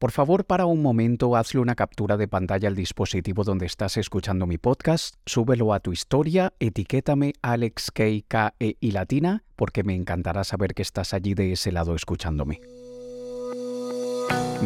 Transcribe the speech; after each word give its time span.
Por 0.00 0.12
favor, 0.12 0.46
para 0.46 0.64
un 0.64 0.80
momento, 0.80 1.36
hazle 1.36 1.60
una 1.60 1.74
captura 1.74 2.16
de 2.16 2.26
pantalla 2.26 2.68
al 2.68 2.74
dispositivo 2.74 3.44
donde 3.44 3.66
estás 3.66 3.98
escuchando 3.98 4.46
mi 4.46 4.56
podcast, 4.56 5.16
súbelo 5.26 5.74
a 5.74 5.80
tu 5.80 5.92
historia, 5.92 6.54
etiquétame 6.58 7.34
Alex 7.42 7.90
K, 7.90 8.04
K 8.26 8.54
e 8.58 8.76
y 8.80 8.92
Latina, 8.92 9.44
porque 9.56 9.84
me 9.84 9.94
encantará 9.94 10.42
saber 10.42 10.72
que 10.72 10.80
estás 10.80 11.12
allí 11.12 11.34
de 11.34 11.52
ese 11.52 11.70
lado 11.70 11.94
escuchándome. 11.94 12.62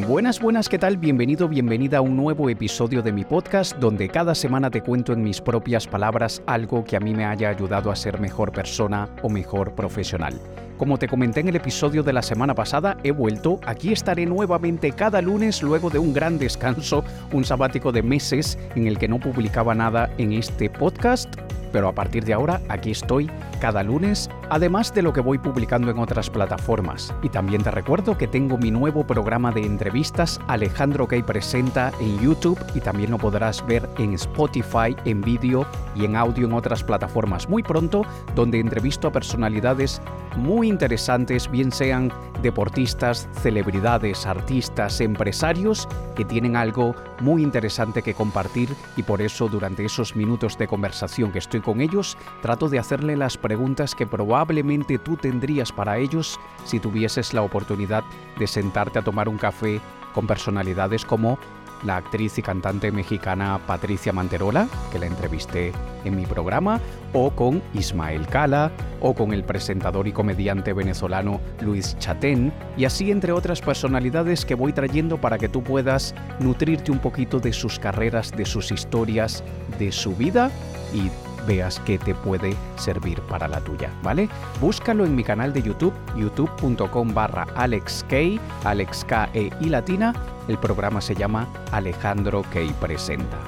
Buenas, 0.07 0.41
buenas, 0.41 0.69
¿qué 0.69 0.79
tal? 0.79 0.99
Bienvenido, 0.99 1.48
bienvenida 1.48 1.98
a 1.98 2.01
un 2.01 2.16
nuevo 2.16 2.48
episodio 2.48 3.03
de 3.03 3.10
mi 3.10 3.24
podcast 3.24 3.76
donde 3.78 4.08
cada 4.08 4.37
semana 4.37 4.71
te 4.71 4.82
cuento 4.82 5.12
en 5.12 5.24
mis 5.24 5.40
propias 5.40 5.88
palabras 5.88 6.44
algo 6.46 6.85
que 6.85 6.96
a 6.96 7.01
mí 7.01 7.12
me 7.12 7.24
haya 7.24 7.48
ayudado 7.48 7.90
a 7.90 7.96
ser 7.96 8.21
mejor 8.21 8.53
persona 8.53 9.08
o 9.24 9.28
mejor 9.28 9.74
profesional. 9.74 10.40
Como 10.79 10.99
te 10.99 11.06
comenté 11.06 11.41
en 11.41 11.49
el 11.49 11.56
episodio 11.56 12.03
de 12.03 12.13
la 12.13 12.22
semana 12.22 12.54
pasada, 12.54 12.97
he 13.04 13.13
vuelto. 13.13 13.61
Aquí 13.65 13.93
estaré 13.93 14.27
nuevamente 14.27 14.90
cada 14.93 15.22
lunes 15.22 15.63
luego 15.63 15.89
de 15.89 16.01
un 16.01 16.12
gran 16.12 16.39
descanso, 16.39 17.05
un 17.33 17.45
sabático 17.45 17.93
de 17.93 18.03
meses 18.03 18.59
en 18.75 18.89
el 18.89 18.98
que 18.98 19.07
no 19.07 19.21
publicaba 19.21 19.75
nada 19.75 20.11
en 20.19 20.33
este 20.33 20.69
podcast 20.69 21.34
pero 21.74 21.88
a 21.88 21.92
partir 21.92 22.24
de 22.24 22.33
ahora 22.33 22.60
aquí 22.69 22.92
estoy 22.92 23.28
cada 23.60 23.83
lunes, 23.83 24.30
además 24.48 24.95
de 24.95 25.02
lo 25.02 25.12
que 25.12 25.20
voy 25.20 25.38
publicando 25.38 25.91
en 25.91 25.98
otras 25.98 26.30
plataformas. 26.30 27.12
Y 27.20 27.30
también 27.30 27.64
te 27.64 27.73
recuerdo 27.73 28.16
que 28.16 28.28
tengo 28.28 28.56
mi 28.56 28.70
nuevo 28.70 29.05
programa 29.05 29.50
de 29.50 29.66
entrevistas 29.66 30.38
Alejandro 30.47 31.09
Key 31.09 31.24
Presenta 31.24 31.91
en 31.98 32.20
YouTube 32.20 32.60
y 32.77 32.80
también 32.80 33.10
lo 33.10 33.19
podrás 33.19 33.66
ver 33.66 33.88
en 33.98 34.14
Spotify, 34.14 34.95
en 35.05 35.20
vídeo 35.20 35.66
y 35.97 36.05
en 36.05 36.14
audio 36.14 36.47
en 36.47 36.52
otras 36.52 36.84
plataformas 36.84 37.48
muy 37.48 37.64
pronto, 37.64 38.02
donde 38.36 38.61
entrevisto 38.61 39.09
a 39.09 39.12
personalidades 39.12 40.00
muy 40.36 40.69
interesantes, 40.69 41.50
bien 41.50 41.72
sean 41.72 42.12
deportistas, 42.42 43.28
celebridades, 43.42 44.27
artistas, 44.27 45.00
empresarios, 45.00 45.88
que 46.14 46.25
tienen 46.25 46.56
algo 46.56 46.95
muy 47.20 47.42
interesante 47.42 48.02
que 48.02 48.14
compartir 48.14 48.69
y 48.97 49.03
por 49.03 49.22
eso 49.22 49.48
durante 49.48 49.84
esos 49.84 50.14
minutos 50.14 50.59
de 50.59 50.69
conversación 50.69 51.33
que 51.33 51.38
estoy 51.38 51.61
con 51.65 51.81
ellos, 51.81 52.17
trato 52.43 52.69
de 52.69 52.79
hacerle 52.79 53.17
las 53.17 53.37
preguntas 53.37 53.95
que 53.95 54.07
probablemente 54.07 54.98
tú 54.98 55.17
tendrías 55.17 55.73
para 55.73 55.98
ellos 55.98 56.39
si 56.65 56.79
tuvieses 56.79 57.34
la 57.34 57.43
oportunidad 57.43 58.05
de 58.39 58.47
sentarte 58.47 59.01
a 59.01 59.03
tomar 59.03 59.29
un 59.29 59.39
café 59.39 59.81
con 60.15 60.29
personalidades 60.29 61.05
como 61.05 61.39
la 61.84 61.97
actriz 61.97 62.39
y 62.39 62.43
cantante 62.43 62.91
mexicana 62.91 63.61
Patricia 63.67 64.12
Manterola, 64.12 64.69
que 64.91 64.98
la 64.98 65.06
entrevisté 65.06 65.73
en 66.05 66.17
mi 66.17 66.27
programa, 66.27 66.81
o 67.12 67.31
con 67.31 67.62
Ismael 67.75 68.27
Cala, 68.27 68.73
o 69.01 69.15
con 69.15 69.33
el 69.33 69.45
presentador 69.45 70.09
y 70.09 70.12
comediante 70.12 70.73
venezolano 70.73 71.41
Luis 71.61 71.97
Chatén, 71.99 72.53
y 72.77 72.84
así 72.84 73.11
entre 73.11 73.33
otras 73.33 73.61
personalidades 73.61 74.45
que 74.45 74.55
voy 74.55 74.73
trayendo 74.73 75.21
para 75.21 75.39
que 75.39 75.49
tú 75.49 75.62
puedas 75.62 76.15
nutrirte 76.41 76.91
un 76.91 76.99
poquito 76.99 77.39
de 77.39 77.53
sus 77.53 77.78
carreras, 77.78 78.31
de 78.33 78.47
sus 78.47 78.73
historias, 78.73 79.45
de 79.78 79.93
su 79.93 80.15
vida 80.17 80.51
y 80.95 81.11
veas 81.47 81.81
que 81.81 81.98
te 81.98 82.14
puede 82.14 82.56
servir 82.77 83.20
para 83.23 83.48
la 83.48 83.61
tuya, 83.61 83.91
¿vale? 84.03 84.28
Búscalo 84.61 85.05
en 85.05 85.14
mi 85.14 85.25
canal 85.25 85.53
de 85.53 85.62
YouTube, 85.62 85.95
youtube.com 86.17 87.14
barra 87.14 87.47
AlexK, 87.55 88.12
e 88.12 89.50
y 89.61 89.69
latina. 89.69 90.15
El 90.48 90.59
programa 90.59 91.00
se 91.00 91.15
llama 91.15 91.48
Alejandro 91.72 92.42
Key 92.53 92.72
Presenta. 92.81 93.39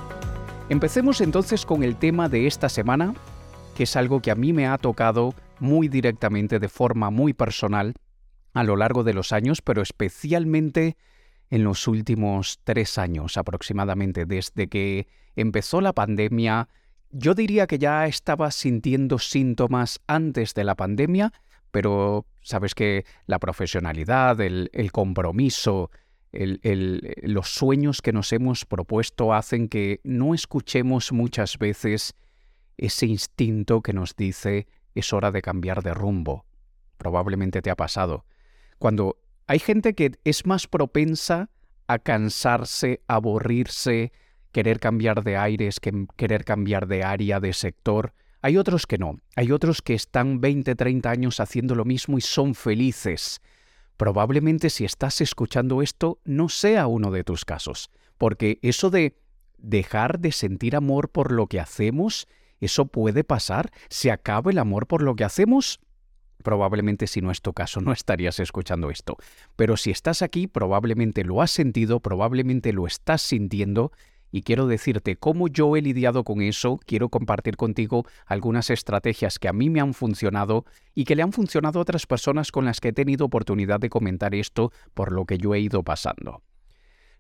Empecemos 0.69 1.21
entonces 1.21 1.65
con 1.65 1.83
el 1.83 1.97
tema 1.97 2.29
de 2.29 2.47
esta 2.47 2.69
semana, 2.69 3.15
que 3.77 3.85
es 3.85 3.97
algo 3.97 4.21
que 4.21 4.31
a 4.31 4.35
mí 4.35 4.53
me 4.53 4.67
ha 4.67 4.79
tocado 4.79 5.35
muy 5.61 5.89
directamente, 5.89 6.59
de 6.59 6.69
forma 6.69 7.11
muy 7.11 7.33
personal, 7.33 7.95
a 8.53 8.65
lo 8.65 8.77
largo 8.77 9.05
de 9.05 9.15
los 9.15 9.33
años, 9.33 9.63
pero 9.63 9.83
especialmente 9.83 10.97
en 11.51 11.63
los 11.63 11.87
últimos 11.87 12.61
tres 12.65 12.99
años 12.99 13.37
aproximadamente, 13.37 14.27
desde 14.27 14.69
que 14.69 15.07
empezó 15.37 15.81
la 15.81 15.93
pandemia, 15.93 16.69
yo 17.11 17.35
diría 17.35 17.67
que 17.67 17.79
ya 17.79 18.07
estaba 18.07 18.51
sintiendo 18.51 19.19
síntomas 19.19 20.01
antes 20.07 20.55
de 20.55 20.65
la 20.65 20.75
pandemia, 20.75 21.33
pero 21.71 22.27
sabes 22.43 22.75
que 22.75 23.05
la 23.27 23.39
profesionalidad, 23.39 24.41
el, 24.41 24.71
compromiso, 24.93 25.91
los 26.33 27.49
sueños 27.49 28.03
que 28.03 28.13
nos 28.13 28.33
hemos 28.33 28.65
propuesto 28.65 29.33
hacen 29.33 29.69
que 29.69 30.01
no 30.05 30.35
escuchemos 30.35 31.13
muchas 31.13 31.59
veces 31.59 32.15
ese 32.77 33.07
instinto 33.07 33.83
que 33.83 33.93
nos 33.93 34.17
dice 34.17 34.67
es 34.95 35.13
hora 35.13 35.31
de 35.31 35.43
cambiar 35.43 35.83
de 35.83 35.95
rumbo. 35.95 36.45
Probablemente 36.97 37.63
te 37.63 37.71
ha 37.71 37.77
pasado. 37.77 38.25
Cuando 38.79 39.19
hay 39.47 39.59
gente 39.59 39.95
que 39.95 40.13
es 40.25 40.47
más 40.47 40.67
propensa 40.67 41.51
a 41.87 41.99
cansarse, 41.99 43.01
a 43.07 43.17
aburrirse, 43.17 44.13
querer 44.57 44.81
cambiar 44.81 45.23
de 45.23 45.37
aires, 45.37 45.81
que 45.81 46.07
querer 46.17 46.47
cambiar 46.47 46.87
de 46.87 47.05
área, 47.05 47.41
de 47.41 47.53
sector. 47.53 48.15
Hay 48.41 48.57
otros 48.57 48.87
que 48.87 48.97
no, 48.97 49.19
hay 49.35 49.53
otros 49.53 49.83
que 49.83 49.93
están 49.93 50.41
20, 50.41 50.75
30 50.75 51.11
años 51.11 51.41
haciendo 51.41 51.75
lo 51.75 51.85
mismo 51.85 52.17
y 52.17 52.23
son 52.23 52.55
felices. 52.55 53.43
Probablemente 53.99 54.71
si 54.71 54.87
estás 54.87 55.21
escuchando 55.21 55.83
esto 55.83 56.21
no 56.25 56.49
sea 56.49 56.87
uno 56.87 57.11
de 57.11 57.23
tus 57.23 57.45
casos, 57.45 57.91
porque 58.17 58.59
eso 58.63 58.89
de 58.89 59.19
dejar 59.59 60.21
de 60.21 60.33
sentir 60.33 60.75
amor 60.75 61.11
por 61.11 61.33
lo 61.33 61.49
que 61.49 61.61
hacemos, 61.61 62.27
eso 62.59 62.87
puede 62.87 63.25
pasar, 63.25 63.71
se 63.91 64.11
acaba 64.11 64.51
el 64.51 64.59
amor 64.59 64.87
por 64.87 65.03
lo 65.03 65.17
que 65.17 65.25
hacemos. 65.25 65.81
Probablemente 66.43 67.09
si 67.09 67.21
no 67.21 67.31
es 67.31 67.43
tu 67.43 67.53
caso 67.53 67.83
no 67.83 67.93
estarías 67.93 68.41
escuchando 68.41 68.89
esto, 68.89 69.19
pero 69.55 69.77
si 69.77 69.91
estás 69.91 70.23
aquí 70.23 70.47
probablemente 70.47 71.25
lo 71.25 71.43
has 71.43 71.51
sentido, 71.51 72.01
probablemente 72.01 72.73
lo 72.73 72.87
estás 72.87 73.21
sintiendo 73.21 73.93
y 74.31 74.43
quiero 74.43 74.67
decirte 74.67 75.17
cómo 75.17 75.49
yo 75.49 75.77
he 75.77 75.83
lidiado 75.83 76.25
con 76.25 76.43
eso, 76.43 76.79
quiero 76.87 77.09
compartir 77.09 77.57
contigo 77.57 78.05
algunas 78.27 78.71
estrategias 78.71 79.39
que 79.39 79.49
a 79.49 79.53
mí 79.53 79.71
me 79.71 79.81
han 79.81 79.95
funcionado 79.95 80.65
y 80.95 81.05
que 81.05 81.17
le 81.17 81.23
han 81.23 81.33
funcionado 81.33 81.79
a 81.79 81.83
otras 81.83 82.07
personas 82.07 82.53
con 82.53 82.65
las 82.65 82.81
que 82.81 82.89
he 82.89 82.93
tenido 82.93 83.27
oportunidad 83.27 83.81
de 83.81 83.91
comentar 83.91 84.35
esto 84.35 84.73
por 84.95 85.13
lo 85.13 85.25
que 85.25 85.39
yo 85.39 85.55
he 85.55 85.61
ido 85.61 85.83
pasando. 85.83 86.43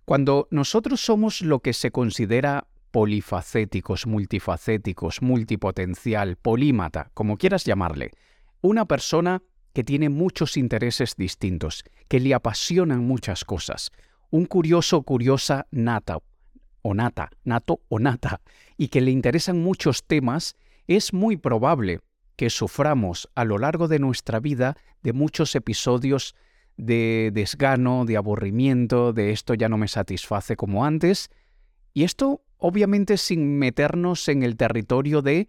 Cuando 0.05 0.47
nosotros 0.50 1.00
somos 1.00 1.43
lo 1.43 1.61
que 1.61 1.72
se 1.72 1.91
considera 1.91 2.67
polifacéticos, 2.91 4.06
multifacéticos, 4.06 5.21
multipotencial, 5.21 6.37
polímata, 6.37 7.11
como 7.12 7.37
quieras 7.37 7.65
llamarle, 7.65 8.12
una 8.61 8.87
persona 8.87 9.43
que 9.73 9.84
tiene 9.84 10.09
muchos 10.09 10.56
intereses 10.56 11.17
distintos, 11.17 11.84
que 12.09 12.21
le 12.21 12.33
apasionan 12.33 13.05
muchas 13.05 13.44
cosas, 13.44 13.91
un 14.31 14.47
curioso 14.47 15.03
curiosa 15.03 15.67
nata, 15.71 16.19
o 16.86 16.94
nata, 16.94 17.30
nato 17.44 17.80
o 17.88 17.98
nata, 17.98 18.41
y 18.76 18.88
que 18.88 19.00
le 19.00 19.10
interesan 19.10 19.62
muchos 19.62 20.04
temas, 20.04 20.56
es 20.86 21.12
muy 21.12 21.36
probable 21.36 22.00
que 22.36 22.50
suframos 22.50 23.28
a 23.34 23.44
lo 23.44 23.58
largo 23.58 23.88
de 23.88 23.98
nuestra 23.98 24.41
vida 24.41 24.76
de 25.02 25.12
muchos 25.12 25.54
episodios 25.54 26.34
de 26.76 27.30
desgano, 27.32 28.04
de 28.04 28.16
aburrimiento, 28.16 29.12
de 29.12 29.32
esto 29.32 29.54
ya 29.54 29.69
no 29.69 29.78
me 29.78 29.88
satisface 29.88 30.56
como 30.56 30.84
antes, 30.84 31.30
y 31.92 32.04
esto 32.04 32.42
obviamente 32.58 33.16
sin 33.16 33.58
meternos 33.58 34.28
en 34.28 34.42
el 34.42 34.56
territorio 34.56 35.22
de 35.22 35.48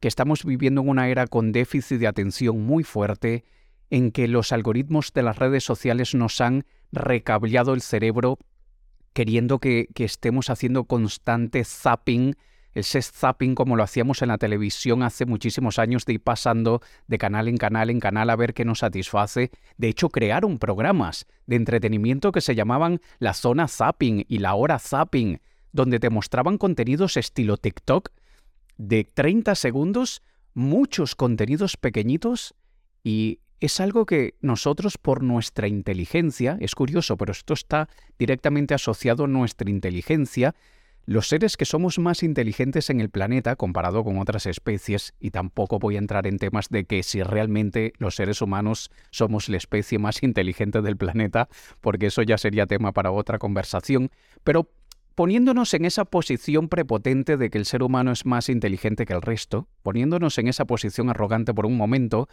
que 0.00 0.08
estamos 0.08 0.44
viviendo 0.44 0.82
en 0.82 0.88
una 0.88 1.08
era 1.08 1.26
con 1.26 1.52
déficit 1.52 1.98
de 1.98 2.06
atención 2.06 2.60
muy 2.60 2.84
fuerte, 2.84 3.44
en 3.90 4.12
que 4.12 4.28
los 4.28 4.52
algoritmos 4.52 5.12
de 5.12 5.22
las 5.22 5.38
redes 5.38 5.64
sociales 5.64 6.14
nos 6.14 6.40
han 6.40 6.64
recableado 6.92 7.72
el 7.72 7.80
cerebro 7.80 8.38
queriendo 9.16 9.60
que, 9.60 9.88
estemos 9.96 10.50
haciendo 10.50 10.84
constante 10.84 11.64
zapping, 11.64 12.36
ese 12.74 13.00
zapping 13.00 13.54
como 13.54 13.74
lo 13.74 13.82
hacíamos 13.82 14.20
en 14.20 14.28
la 14.28 14.36
televisión 14.36 15.02
hace 15.02 15.24
muchísimos 15.24 15.78
años 15.78 16.04
de 16.04 16.12
ir 16.12 16.20
pasando 16.20 16.82
de 17.06 17.16
canal 17.16 17.48
en 17.48 17.56
canal 17.56 17.88
en 17.88 17.98
canal 17.98 18.28
a 18.28 18.36
ver 18.36 18.52
qué 18.52 18.66
nos 18.66 18.80
satisface. 18.80 19.50
De 19.78 19.88
hecho, 19.88 20.10
crearon 20.10 20.58
programas 20.58 21.26
de 21.46 21.56
entretenimiento 21.56 22.30
que 22.30 22.42
se 22.42 22.54
llamaban 22.54 23.00
la 23.18 23.32
zona 23.32 23.68
zapping 23.68 24.26
y 24.28 24.36
la 24.40 24.54
hora 24.54 24.78
zapping, 24.78 25.40
donde 25.72 25.98
te 25.98 26.10
mostraban 26.10 26.58
contenidos 26.58 27.16
estilo 27.16 27.56
TikTok 27.56 28.10
de 28.76 29.04
30 29.04 29.54
segundos, 29.54 30.20
muchos 30.52 31.14
contenidos 31.14 31.78
pequeñitos 31.78 32.54
y 33.02 33.40
es 33.60 33.80
algo 33.80 34.06
que 34.06 34.34
nosotros 34.40 34.98
por 34.98 35.22
nuestra 35.22 35.68
inteligencia, 35.68 36.58
es 36.60 36.74
curioso, 36.74 37.16
pero 37.16 37.32
esto 37.32 37.54
está 37.54 37.88
directamente 38.18 38.74
asociado 38.74 39.24
a 39.24 39.28
nuestra 39.28 39.70
inteligencia, 39.70 40.54
los 41.06 41.28
seres 41.28 41.56
que 41.56 41.64
somos 41.64 42.00
más 42.00 42.24
inteligentes 42.24 42.90
en 42.90 43.00
el 43.00 43.10
planeta 43.10 43.54
comparado 43.54 44.02
con 44.02 44.18
otras 44.18 44.44
especies, 44.46 45.14
y 45.20 45.30
tampoco 45.30 45.78
voy 45.78 45.94
a 45.94 46.00
entrar 46.00 46.26
en 46.26 46.38
temas 46.38 46.68
de 46.68 46.84
que 46.84 47.04
si 47.04 47.22
realmente 47.22 47.92
los 47.98 48.16
seres 48.16 48.42
humanos 48.42 48.90
somos 49.10 49.48
la 49.48 49.56
especie 49.56 49.98
más 49.98 50.22
inteligente 50.24 50.82
del 50.82 50.96
planeta, 50.96 51.48
porque 51.80 52.06
eso 52.06 52.22
ya 52.22 52.38
sería 52.38 52.66
tema 52.66 52.92
para 52.92 53.12
otra 53.12 53.38
conversación, 53.38 54.10
pero 54.42 54.68
poniéndonos 55.14 55.72
en 55.74 55.84
esa 55.84 56.04
posición 56.04 56.68
prepotente 56.68 57.36
de 57.36 57.50
que 57.50 57.58
el 57.58 57.66
ser 57.66 57.84
humano 57.84 58.10
es 58.10 58.26
más 58.26 58.48
inteligente 58.48 59.06
que 59.06 59.14
el 59.14 59.22
resto, 59.22 59.68
poniéndonos 59.82 60.36
en 60.38 60.48
esa 60.48 60.66
posición 60.66 61.08
arrogante 61.08 61.54
por 61.54 61.66
un 61.66 61.76
momento, 61.76 62.28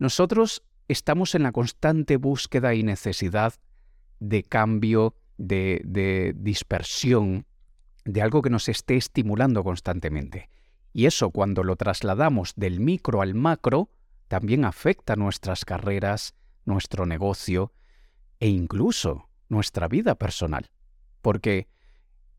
nosotros 0.00 0.62
estamos 0.88 1.34
en 1.34 1.44
la 1.44 1.52
constante 1.52 2.16
búsqueda 2.16 2.74
y 2.74 2.82
necesidad 2.82 3.54
de 4.18 4.42
cambio, 4.42 5.14
de, 5.36 5.82
de 5.84 6.34
dispersión, 6.36 7.46
de 8.06 8.22
algo 8.22 8.40
que 8.40 8.50
nos 8.50 8.68
esté 8.68 8.96
estimulando 8.96 9.62
constantemente. 9.62 10.48
Y 10.94 11.04
eso 11.04 11.30
cuando 11.30 11.62
lo 11.64 11.76
trasladamos 11.76 12.54
del 12.56 12.80
micro 12.80 13.20
al 13.20 13.34
macro, 13.34 13.90
también 14.26 14.64
afecta 14.64 15.16
nuestras 15.16 15.66
carreras, 15.66 16.34
nuestro 16.64 17.04
negocio 17.04 17.72
e 18.40 18.48
incluso 18.48 19.28
nuestra 19.50 19.86
vida 19.86 20.14
personal. 20.14 20.70
Porque 21.20 21.68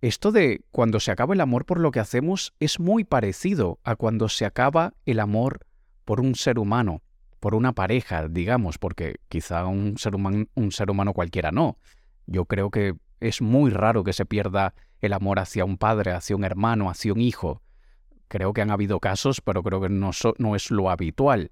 esto 0.02 0.32
de 0.32 0.66
cuando 0.72 1.00
se 1.00 1.12
acaba 1.12 1.36
el 1.36 1.42
amor 1.42 1.68
por 1.68 1.80
lo 1.80 1.92
que 1.92 2.00
hacemos 2.00 2.56
es 2.60 2.80
muy 2.80 3.04
parecido 3.04 3.80
a 3.84 3.96
cuando 3.96 4.30
se 4.30 4.46
acaba 4.46 4.96
el 5.06 5.20
amor 5.20 5.68
por 6.06 6.22
un 6.22 6.34
ser 6.34 6.58
humano, 6.58 7.04
por 7.42 7.56
una 7.56 7.74
pareja, 7.74 8.28
digamos, 8.30 8.78
porque 8.78 9.16
quizá 9.28 9.66
un 9.66 9.98
ser, 9.98 10.16
humano, 10.16 10.46
un 10.54 10.72
ser 10.72 10.92
humano 10.92 11.12
cualquiera 11.12 11.52
no. 11.52 11.80
Yo 12.28 12.46
creo 12.46 12.70
que 12.70 12.94
es 13.20 13.42
muy 13.42 13.72
raro 13.72 14.04
que 14.04 14.14
se 14.14 14.28
pierda 14.28 14.76
el 15.00 15.12
amor 15.12 15.40
hacia 15.40 15.66
un 15.66 15.80
padre, 15.80 16.12
hacia 16.12 16.36
un 16.36 16.44
hermano, 16.44 16.90
hacia 16.90 17.12
un 17.12 17.20
hijo. 17.20 17.64
Creo 18.28 18.54
que 18.54 18.62
han 18.62 18.70
habido 18.70 19.00
casos, 19.00 19.42
pero 19.42 19.64
creo 19.64 19.82
que 19.82 19.90
no, 19.90 20.12
es 20.56 20.72
lo 20.72 20.92
habitual. 20.92 21.52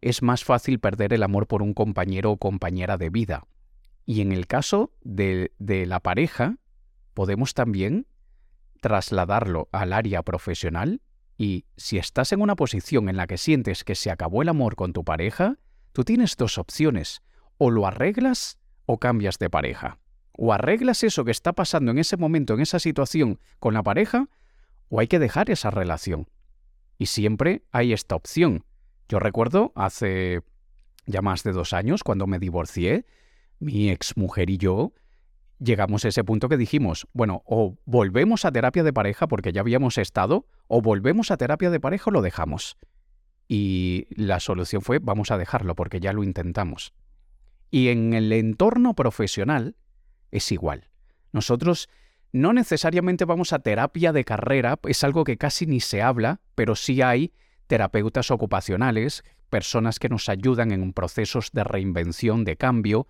Es 0.00 0.22
más 0.22 0.42
fácil 0.42 0.80
perder 0.80 1.12
el 1.12 1.22
amor 1.22 1.46
por 1.46 1.62
un 1.62 1.72
compañero 1.72 2.32
o 2.32 2.36
compañera 2.36 2.98
de 2.98 3.08
vida. 3.08 3.46
Y 4.04 4.22
en 4.22 4.32
el 4.32 4.48
caso 4.48 4.90
de 5.02 5.52
la 5.86 6.00
pareja, 6.00 6.56
podemos 7.14 7.54
también 7.54 8.08
trasladarlo 8.80 9.68
al 9.70 9.92
área 9.92 10.24
profesional 10.24 11.00
y 11.42 11.64
si 11.76 11.98
estás 11.98 12.32
en 12.32 12.40
una 12.40 12.54
posición 12.54 13.08
en 13.08 13.16
la 13.16 13.26
que 13.26 13.36
sientes 13.36 13.82
que 13.82 13.96
se 13.96 14.12
acabó 14.12 14.42
el 14.42 14.48
amor 14.48 14.76
con 14.76 14.92
tu 14.92 15.02
pareja, 15.02 15.58
tú 15.92 16.04
tienes 16.04 16.36
dos 16.36 16.56
opciones, 16.56 17.20
o 17.58 17.72
lo 17.72 17.84
arreglas 17.84 18.60
o 18.86 18.98
cambias 18.98 19.40
de 19.40 19.50
pareja. 19.50 19.98
O 20.30 20.52
arreglas 20.52 21.02
eso 21.02 21.24
que 21.24 21.32
está 21.32 21.52
pasando 21.52 21.90
en 21.90 21.98
ese 21.98 22.16
momento, 22.16 22.54
en 22.54 22.60
esa 22.60 22.78
situación 22.78 23.40
con 23.58 23.74
la 23.74 23.82
pareja, 23.82 24.28
o 24.88 25.00
hay 25.00 25.08
que 25.08 25.18
dejar 25.18 25.50
esa 25.50 25.72
relación. 25.72 26.28
Y 26.96 27.06
siempre 27.06 27.64
hay 27.72 27.92
esta 27.92 28.14
opción. 28.14 28.64
Yo 29.08 29.18
recuerdo 29.18 29.72
hace 29.74 30.42
ya 31.06 31.22
más 31.22 31.42
de 31.42 31.50
dos 31.50 31.72
años, 31.72 32.04
cuando 32.04 32.28
me 32.28 32.38
divorcié, 32.38 33.04
mi 33.58 33.90
exmujer 33.90 34.48
y 34.48 34.58
yo 34.58 34.92
llegamos 35.62 36.04
a 36.04 36.08
ese 36.08 36.24
punto 36.24 36.48
que 36.48 36.56
dijimos, 36.56 37.06
bueno, 37.12 37.42
o 37.46 37.78
volvemos 37.84 38.44
a 38.44 38.52
terapia 38.52 38.82
de 38.82 38.92
pareja 38.92 39.26
porque 39.28 39.52
ya 39.52 39.60
habíamos 39.60 39.98
estado, 39.98 40.46
o 40.66 40.82
volvemos 40.82 41.30
a 41.30 41.36
terapia 41.36 41.70
de 41.70 41.80
pareja 41.80 42.10
o 42.10 42.12
lo 42.12 42.22
dejamos. 42.22 42.76
Y 43.48 44.06
la 44.10 44.40
solución 44.40 44.82
fue, 44.82 44.98
vamos 44.98 45.30
a 45.30 45.38
dejarlo 45.38 45.74
porque 45.74 46.00
ya 46.00 46.12
lo 46.12 46.24
intentamos. 46.24 46.92
Y 47.70 47.88
en 47.88 48.12
el 48.12 48.32
entorno 48.32 48.94
profesional 48.94 49.76
es 50.30 50.52
igual. 50.52 50.88
Nosotros 51.32 51.88
no 52.32 52.52
necesariamente 52.52 53.24
vamos 53.24 53.52
a 53.52 53.60
terapia 53.60 54.12
de 54.12 54.24
carrera, 54.24 54.78
es 54.84 55.04
algo 55.04 55.24
que 55.24 55.36
casi 55.36 55.66
ni 55.66 55.80
se 55.80 56.02
habla, 56.02 56.40
pero 56.54 56.74
sí 56.76 57.02
hay 57.02 57.32
terapeutas 57.66 58.30
ocupacionales, 58.30 59.22
personas 59.50 59.98
que 59.98 60.08
nos 60.08 60.28
ayudan 60.28 60.72
en 60.72 60.92
procesos 60.92 61.50
de 61.52 61.64
reinvención, 61.64 62.44
de 62.44 62.56
cambio, 62.56 63.06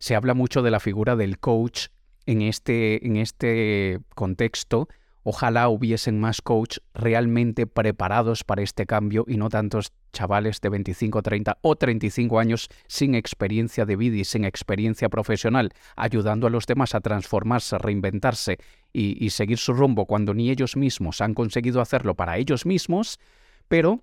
se 0.00 0.16
habla 0.16 0.34
mucho 0.34 0.62
de 0.62 0.72
la 0.72 0.80
figura 0.80 1.14
del 1.14 1.38
coach 1.38 1.88
en 2.26 2.42
este, 2.42 3.06
en 3.06 3.16
este 3.16 4.00
contexto. 4.14 4.88
Ojalá 5.22 5.68
hubiesen 5.68 6.18
más 6.18 6.40
coach 6.40 6.78
realmente 6.94 7.66
preparados 7.66 8.42
para 8.42 8.62
este 8.62 8.86
cambio 8.86 9.26
y 9.28 9.36
no 9.36 9.50
tantos 9.50 9.92
chavales 10.14 10.62
de 10.62 10.70
25, 10.70 11.22
30 11.22 11.58
o 11.60 11.76
35 11.76 12.38
años 12.38 12.68
sin 12.88 13.14
experiencia 13.14 13.84
de 13.84 13.96
vida 13.96 14.16
y 14.16 14.24
sin 14.24 14.46
experiencia 14.46 15.10
profesional, 15.10 15.70
ayudando 15.96 16.46
a 16.46 16.50
los 16.50 16.66
demás 16.66 16.94
a 16.94 17.00
transformarse, 17.00 17.76
reinventarse 17.76 18.56
y, 18.94 19.22
y 19.22 19.30
seguir 19.30 19.58
su 19.58 19.74
rumbo 19.74 20.06
cuando 20.06 20.32
ni 20.32 20.50
ellos 20.50 20.76
mismos 20.76 21.20
han 21.20 21.34
conseguido 21.34 21.82
hacerlo 21.82 22.14
para 22.14 22.38
ellos 22.38 22.64
mismos, 22.64 23.20
pero 23.68 24.02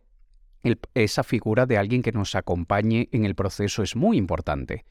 esa 0.94 1.23
figura 1.23 1.65
de 1.65 1.79
alguien 1.79 2.03
que 2.03 2.11
nos 2.11 2.35
acompañe 2.35 3.09
en 3.11 3.25
el 3.25 3.33
proceso 3.33 3.81
es 3.81 3.95
muy 3.95 4.17
importante. 4.17 4.85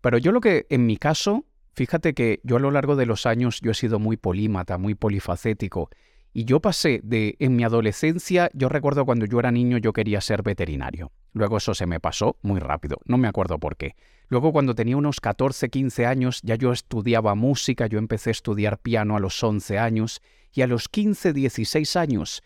Pero 0.00 0.18
yo 0.18 0.32
lo 0.32 0.40
que, 0.40 0.66
en 0.70 0.86
mi 0.86 0.96
caso, 0.96 1.44
fíjate 1.74 2.14
que 2.14 2.40
yo 2.44 2.56
a 2.56 2.60
lo 2.60 2.70
largo 2.70 2.96
de 2.96 3.06
los 3.06 3.26
años 3.26 3.60
yo 3.60 3.72
he 3.72 3.74
sido 3.74 3.98
muy 3.98 4.16
polímata, 4.16 4.78
muy 4.78 4.94
polifacético. 4.94 5.90
Y 6.32 6.44
yo 6.44 6.60
pasé 6.60 7.00
de, 7.02 7.36
en 7.40 7.56
mi 7.56 7.64
adolescencia, 7.64 8.50
yo 8.52 8.68
recuerdo 8.68 9.04
cuando 9.04 9.26
yo 9.26 9.40
era 9.40 9.50
niño 9.50 9.78
yo 9.78 9.92
quería 9.92 10.20
ser 10.20 10.42
veterinario. 10.42 11.10
Luego 11.32 11.56
eso 11.56 11.74
se 11.74 11.86
me 11.86 12.00
pasó 12.00 12.36
muy 12.42 12.60
rápido, 12.60 12.98
no 13.06 13.18
me 13.18 13.28
acuerdo 13.28 13.58
por 13.58 13.76
qué. 13.76 13.96
Luego 14.28 14.52
cuando 14.52 14.74
tenía 14.74 14.96
unos 14.96 15.20
14, 15.20 15.70
15 15.70 16.06
años 16.06 16.40
ya 16.42 16.54
yo 16.54 16.72
estudiaba 16.72 17.34
música, 17.34 17.86
yo 17.86 17.98
empecé 17.98 18.30
a 18.30 18.32
estudiar 18.32 18.78
piano 18.78 19.16
a 19.16 19.20
los 19.20 19.42
11 19.42 19.78
años 19.78 20.20
y 20.52 20.62
a 20.62 20.66
los 20.66 20.88
15, 20.88 21.32
16 21.32 21.96
años 21.96 22.42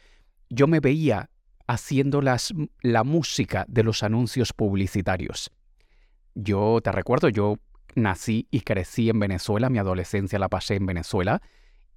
yo 0.49 0.66
me 0.66 0.81
veía 0.81 1.31
haciendo 1.66 2.22
las, 2.22 2.52
la 2.82 3.04
música 3.04 3.64
de 3.69 3.82
los 3.82 4.02
anuncios 4.02 4.52
publicitarios. 4.52 5.50
Yo 6.34 6.81
te 6.82 6.93
recuerdo, 6.93 7.29
yo 7.29 7.58
nací 7.94 8.46
y 8.50 8.61
crecí 8.61 9.11
en 9.11 9.20
Venezuela, 9.20 9.69
mi 9.69 9.79
adolescencia 9.79 10.38
la 10.38 10.49
pasé 10.49 10.76
en 10.76 10.87
Venezuela, 10.87 11.43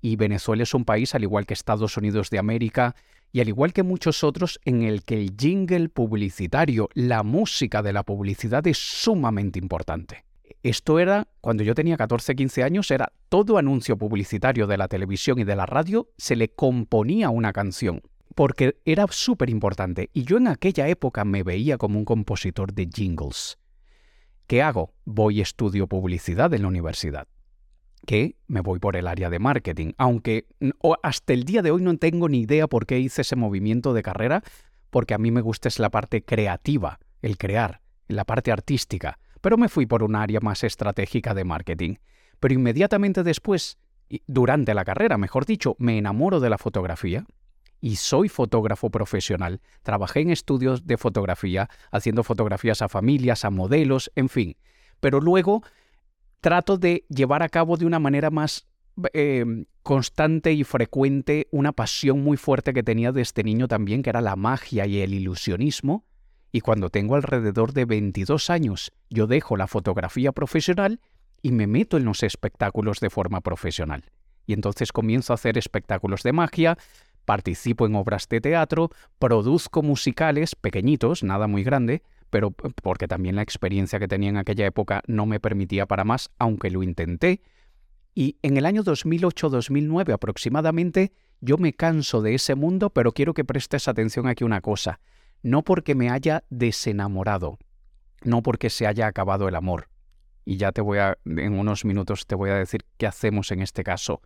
y 0.01 0.17
Venezuela 0.17 0.63
es 0.63 0.73
un 0.73 0.85
país, 0.85 1.15
al 1.15 1.23
igual 1.23 1.45
que 1.45 1.53
Estados 1.53 1.97
Unidos 1.97 2.29
de 2.29 2.39
América, 2.39 2.95
y 3.31 3.41
al 3.41 3.47
igual 3.47 3.73
que 3.73 3.83
muchos 3.83 4.23
otros, 4.23 4.59
en 4.65 4.83
el 4.83 5.03
que 5.03 5.15
el 5.15 5.35
jingle 5.37 5.89
publicitario, 5.89 6.89
la 6.93 7.23
música 7.23 7.81
de 7.81 7.93
la 7.93 8.03
publicidad 8.03 8.65
es 8.67 8.77
sumamente 8.77 9.59
importante. 9.59 10.25
Esto 10.63 10.99
era, 10.99 11.27
cuando 11.41 11.63
yo 11.63 11.75
tenía 11.75 11.97
14, 11.97 12.35
15 12.35 12.63
años, 12.63 12.91
era 12.91 13.11
todo 13.29 13.57
anuncio 13.57 13.97
publicitario 13.97 14.67
de 14.67 14.77
la 14.77 14.87
televisión 14.87 15.39
y 15.39 15.43
de 15.43 15.55
la 15.55 15.65
radio, 15.65 16.09
se 16.17 16.35
le 16.35 16.49
componía 16.49 17.29
una 17.29 17.53
canción, 17.53 18.01
porque 18.35 18.77
era 18.85 19.05
súper 19.09 19.49
importante, 19.49 20.09
y 20.13 20.23
yo 20.23 20.37
en 20.37 20.47
aquella 20.47 20.87
época 20.87 21.23
me 21.23 21.43
veía 21.43 21.77
como 21.77 21.99
un 21.99 22.05
compositor 22.05 22.73
de 22.73 22.89
jingles. 22.93 23.57
¿Qué 24.47 24.61
hago? 24.61 24.93
Voy 25.05 25.39
y 25.39 25.41
estudio 25.41 25.87
publicidad 25.87 26.53
en 26.53 26.61
la 26.61 26.67
universidad. 26.67 27.27
Que 28.05 28.37
me 28.47 28.61
voy 28.61 28.77
por 28.77 28.95
el 28.95 29.07
área 29.07 29.31
de 29.31 29.39
marketing, 29.39 29.93
aunque 29.97 30.47
hasta 31.01 31.33
el 31.33 31.43
día 31.45 31.63
de 31.63 31.71
hoy 31.71 31.81
no 31.81 31.97
tengo 31.97 32.29
ni 32.29 32.41
idea 32.41 32.67
por 32.67 32.85
qué 32.85 32.99
hice 32.99 33.23
ese 33.23 33.35
movimiento 33.35 33.93
de 33.93 34.03
carrera, 34.03 34.43
porque 34.91 35.15
a 35.15 35.17
mí 35.17 35.31
me 35.31 35.41
gusta 35.41 35.67
es 35.67 35.79
la 35.79 35.89
parte 35.89 36.23
creativa, 36.23 36.99
el 37.23 37.37
crear, 37.37 37.81
la 38.07 38.23
parte 38.23 38.51
artística, 38.51 39.17
pero 39.41 39.57
me 39.57 39.69
fui 39.69 39.87
por 39.87 40.03
un 40.03 40.15
área 40.15 40.39
más 40.39 40.63
estratégica 40.63 41.33
de 41.33 41.43
marketing. 41.43 41.95
Pero 42.39 42.53
inmediatamente 42.53 43.23
después, 43.23 43.79
durante 44.27 44.75
la 44.75 44.85
carrera, 44.85 45.17
mejor 45.17 45.47
dicho, 45.47 45.75
me 45.79 45.97
enamoro 45.97 46.39
de 46.39 46.51
la 46.51 46.59
fotografía 46.59 47.25
y 47.85 47.97
soy 47.97 48.29
fotógrafo 48.29 48.89
profesional. 48.89 49.61
Trabajé 49.83 50.21
en 50.21 50.31
estudios 50.31 50.87
de 50.87 50.97
fotografía, 50.97 51.69
haciendo 51.91 52.23
fotografías 52.23 52.81
a 52.81 52.89
familias, 52.89 53.45
a 53.45 53.51
modelos, 53.51 54.11
en 54.15 54.27
fin. 54.27 54.57
Pero 54.99 55.21
luego 55.21 55.61
trato 56.41 56.79
de 56.79 57.05
llevar 57.09 57.43
a 57.43 57.49
cabo 57.49 57.77
de 57.77 57.85
una 57.85 57.99
manera 57.99 58.31
más 58.31 58.65
em, 59.13 59.65
constante 59.83 60.51
y 60.51 60.63
frecuente 60.63 61.47
una 61.51 61.73
pasión 61.73 62.23
muy 62.23 62.37
fuerte 62.37 62.73
que 62.73 62.81
tenía 62.81 63.11
desde 63.11 63.43
niño 63.43 63.67
también, 63.67 64.01
que 64.01 64.09
era 64.09 64.21
la 64.21 64.35
magia 64.35 64.87
y 64.87 65.01
el 65.01 65.13
ilusionismo. 65.13 66.05
Y 66.51 66.61
cuando 66.61 66.89
tengo 66.89 67.13
alrededor 67.13 67.73
de 67.73 67.85
22 67.85 68.49
años, 68.49 68.93
yo 69.11 69.27
dejo 69.27 69.57
la 69.57 69.67
fotografía 69.67 70.31
profesional 70.31 71.01
y 71.43 71.51
me 71.51 71.67
meto 71.67 71.97
en 71.97 72.05
los 72.05 72.23
espectáculos 72.23 72.99
de 72.99 73.11
forma 73.11 73.41
profesional. 73.41 74.05
Y 74.47 74.53
entonces 74.53 74.91
comienzo 74.91 75.33
a 75.33 75.35
hacer 75.35 75.57
espectáculos 75.57 76.23
de 76.23 76.33
magia, 76.33 76.77
participo 77.25 77.85
en 77.85 77.95
obras 77.95 78.27
de 78.29 78.41
teatro, 78.41 78.89
produzco 79.19 79.81
musicales 79.81 80.55
pequeñitos, 80.55 81.23
nada 81.23 81.47
muy 81.47 81.63
grande, 81.63 82.03
pero 82.29 82.51
porque 82.51 83.07
también 83.07 83.35
la 83.35 83.41
experiencia 83.41 83.99
que 83.99 84.07
tenía 84.07 84.29
en 84.29 84.37
aquella 84.37 84.65
época 84.65 85.01
no 85.07 85.25
me 85.25 85.39
permitía 85.39 85.85
para 85.85 86.03
más, 86.03 86.29
aunque 86.39 86.69
lo 86.69 86.83
intenté. 86.83 87.41
Y 88.13 88.37
en 88.41 88.57
el 88.57 88.65
año 88.65 88.83
2008-2009 88.83 90.13
aproximadamente, 90.13 91.11
yo 91.41 91.57
me 91.57 91.73
canso 91.73 92.21
de 92.21 92.35
ese 92.35 92.55
mundo, 92.55 92.89
pero 92.89 93.11
quiero 93.11 93.33
que 93.33 93.43
prestes 93.43 93.87
atención 93.87 94.27
aquí 94.27 94.43
una 94.43 94.61
cosa. 94.61 94.99
No 95.43 95.63
porque 95.63 95.95
me 95.95 96.09
haya 96.09 96.43
desenamorado, 96.49 97.59
no 98.23 98.41
porque 98.41 98.69
se 98.69 98.87
haya 98.87 99.07
acabado 99.07 99.47
el 99.47 99.55
amor. 99.55 99.89
Y 100.45 100.57
ya 100.57 100.71
te 100.71 100.81
voy 100.81 100.99
a, 100.99 101.17
en 101.25 101.53
unos 101.53 101.85
minutos 101.85 102.25
te 102.25 102.35
voy 102.35 102.51
a 102.51 102.55
decir 102.55 102.85
qué 102.97 103.07
hacemos 103.07 103.51
en 103.51 103.61
este 103.61 103.83
caso. 103.83 104.21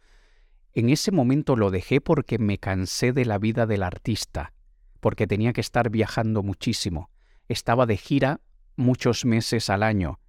En 0.73 0.89
ese 0.89 1.11
momento 1.11 1.55
lo 1.55 1.71
dejé 1.71 2.01
porque 2.01 2.37
me 2.37 2.57
cansé 2.57 3.11
de 3.11 3.25
la 3.25 3.37
vida 3.37 3.65
del 3.65 3.83
artista, 3.83 4.53
porque 4.99 5.27
tenía 5.27 5.53
que 5.53 5.61
estar 5.61 5.89
viajando 5.89 6.43
muchísimo. 6.43 7.09
Estaba 7.47 7.85
de 7.85 7.97
gira 7.97 8.41
muchos 8.75 9.25
meses 9.25 9.69
al 9.69 9.83
año, 9.83 10.19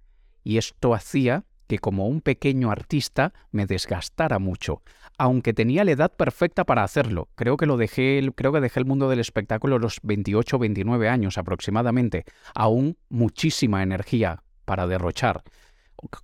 y 0.43 0.57
esto 0.57 0.93
hacía 0.93 1.45
que 1.67 1.79
como 1.79 2.07
un 2.07 2.19
pequeño 2.19 2.69
artista 2.69 3.33
me 3.51 3.65
desgastara 3.65 4.39
mucho, 4.39 4.81
aunque 5.17 5.53
tenía 5.53 5.85
la 5.85 5.91
edad 5.91 6.11
perfecta 6.11 6.65
para 6.65 6.83
hacerlo. 6.83 7.29
Creo 7.35 7.55
que 7.55 7.65
lo 7.65 7.77
dejé, 7.77 8.29
creo 8.35 8.51
que 8.51 8.59
dejé 8.59 8.81
el 8.81 8.85
mundo 8.85 9.07
del 9.07 9.19
espectáculo 9.19 9.77
a 9.77 9.79
los 9.79 9.99
28 10.03 10.59
29 10.59 11.07
años 11.07 11.37
aproximadamente, 11.37 12.25
aún 12.55 12.97
muchísima 13.07 13.83
energía 13.83 14.43
para 14.65 14.85
derrochar. 14.85 15.43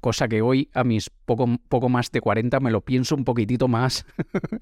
Cosa 0.01 0.27
que 0.27 0.41
hoy 0.41 0.69
a 0.73 0.83
mis 0.83 1.09
poco, 1.09 1.47
poco 1.69 1.89
más 1.89 2.11
de 2.11 2.21
40 2.21 2.59
me 2.59 2.71
lo 2.71 2.81
pienso 2.81 3.15
un 3.15 3.23
poquitito 3.23 3.67
más 3.67 4.05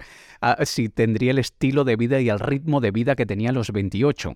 si 0.64 0.88
tendría 0.88 1.30
el 1.30 1.38
estilo 1.38 1.84
de 1.84 1.96
vida 1.96 2.20
y 2.20 2.28
el 2.28 2.38
ritmo 2.38 2.80
de 2.80 2.90
vida 2.90 3.16
que 3.16 3.26
tenía 3.26 3.50
a 3.50 3.52
los 3.52 3.72
28. 3.72 4.34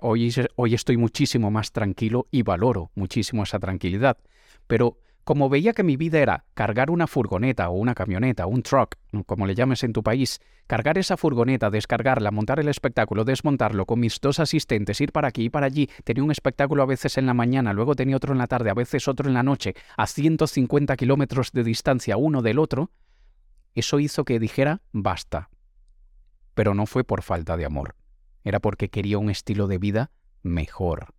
Hoy, 0.00 0.32
hoy 0.56 0.74
estoy 0.74 0.96
muchísimo 0.96 1.50
más 1.50 1.72
tranquilo 1.72 2.28
y 2.30 2.42
valoro 2.42 2.90
muchísimo 2.94 3.42
esa 3.42 3.58
tranquilidad. 3.58 4.16
Pero 4.66 4.98
como 5.24 5.48
veía 5.48 5.72
que 5.72 5.82
mi 5.84 5.96
vida 5.96 6.18
era 6.18 6.44
cargar 6.54 6.90
una 6.90 7.06
furgoneta 7.06 7.68
o 7.68 7.74
una 7.74 7.94
camioneta, 7.94 8.46
un 8.46 8.62
truck, 8.62 8.96
como 9.26 9.46
le 9.46 9.54
llames 9.54 9.84
en 9.84 9.92
tu 9.92 10.02
país, 10.02 10.40
cargar 10.66 10.98
esa 10.98 11.16
furgoneta, 11.16 11.70
descargarla, 11.70 12.30
montar 12.30 12.58
el 12.58 12.68
espectáculo, 12.68 13.24
desmontarlo 13.24 13.86
con 13.86 14.00
mis 14.00 14.20
dos 14.20 14.40
asistentes, 14.40 15.00
ir 15.00 15.12
para 15.12 15.28
aquí 15.28 15.44
y 15.44 15.50
para 15.50 15.66
allí, 15.66 15.88
tenía 16.04 16.24
un 16.24 16.30
espectáculo 16.30 16.82
a 16.82 16.86
veces 16.86 17.18
en 17.18 17.26
la 17.26 17.34
mañana, 17.34 17.72
luego 17.72 17.94
tenía 17.94 18.16
otro 18.16 18.32
en 18.32 18.38
la 18.38 18.48
tarde, 18.48 18.70
a 18.70 18.74
veces 18.74 19.06
otro 19.06 19.28
en 19.28 19.34
la 19.34 19.42
noche, 19.42 19.74
a 19.96 20.06
150 20.06 20.96
kilómetros 20.96 21.52
de 21.52 21.62
distancia 21.62 22.16
uno 22.16 22.42
del 22.42 22.58
otro, 22.58 22.90
eso 23.74 24.00
hizo 24.00 24.24
que 24.24 24.40
dijera 24.40 24.82
basta. 24.92 25.50
Pero 26.54 26.74
no 26.74 26.86
fue 26.86 27.04
por 27.04 27.22
falta 27.22 27.56
de 27.56 27.64
amor, 27.64 27.94
era 28.44 28.60
porque 28.60 28.90
quería 28.90 29.18
un 29.18 29.30
estilo 29.30 29.68
de 29.68 29.78
vida 29.78 30.10
mejor. 30.42 31.14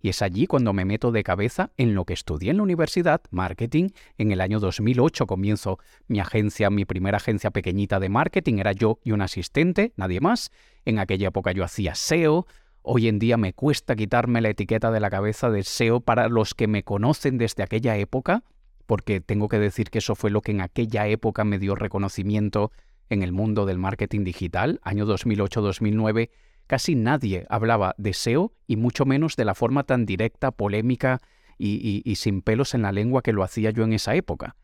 Y 0.00 0.10
es 0.10 0.22
allí 0.22 0.46
cuando 0.46 0.72
me 0.72 0.84
meto 0.84 1.10
de 1.10 1.24
cabeza 1.24 1.72
en 1.76 1.94
lo 1.94 2.04
que 2.04 2.12
estudié 2.12 2.50
en 2.50 2.58
la 2.58 2.62
universidad, 2.62 3.20
marketing. 3.30 3.88
En 4.16 4.30
el 4.30 4.40
año 4.40 4.60
2008 4.60 5.26
comienzo 5.26 5.78
mi 6.06 6.20
agencia, 6.20 6.70
mi 6.70 6.84
primera 6.84 7.16
agencia 7.16 7.50
pequeñita 7.50 7.98
de 7.98 8.08
marketing, 8.08 8.58
era 8.58 8.72
yo 8.72 9.00
y 9.02 9.12
un 9.12 9.22
asistente, 9.22 9.92
nadie 9.96 10.20
más. 10.20 10.50
En 10.84 10.98
aquella 10.98 11.28
época 11.28 11.52
yo 11.52 11.64
hacía 11.64 11.94
SEO. 11.94 12.46
Hoy 12.82 13.08
en 13.08 13.18
día 13.18 13.36
me 13.36 13.52
cuesta 13.52 13.96
quitarme 13.96 14.40
la 14.40 14.50
etiqueta 14.50 14.90
de 14.90 15.00
la 15.00 15.10
cabeza 15.10 15.50
de 15.50 15.64
SEO 15.64 16.00
para 16.00 16.28
los 16.28 16.54
que 16.54 16.68
me 16.68 16.84
conocen 16.84 17.36
desde 17.36 17.64
aquella 17.64 17.96
época, 17.96 18.44
porque 18.86 19.20
tengo 19.20 19.48
que 19.48 19.58
decir 19.58 19.90
que 19.90 19.98
eso 19.98 20.14
fue 20.14 20.30
lo 20.30 20.42
que 20.42 20.52
en 20.52 20.60
aquella 20.60 21.06
época 21.08 21.44
me 21.44 21.58
dio 21.58 21.74
reconocimiento 21.74 22.70
en 23.10 23.22
el 23.22 23.32
mundo 23.32 23.66
del 23.66 23.78
marketing 23.78 24.24
digital, 24.24 24.80
año 24.82 25.06
2008-2009 25.06 26.30
Casi 26.68 26.94
nadie 26.94 27.46
hablaba 27.48 27.94
de 27.96 28.12
SEO 28.12 28.52
y 28.66 28.76
mucho 28.76 29.06
menos 29.06 29.36
de 29.36 29.46
la 29.46 29.54
forma 29.54 29.84
tan 29.84 30.04
directa, 30.04 30.50
polémica 30.50 31.18
y, 31.56 32.14
sin 32.16 32.42
pelos 32.42 32.74
en 32.74 32.82
la 32.82 32.92
lengua 32.92 33.22
que 33.22 33.32
lo 33.32 33.42
hacía 33.42 33.70
yo 33.70 33.84
en 33.84 33.94
esa 33.94 34.14
época. 34.14 34.54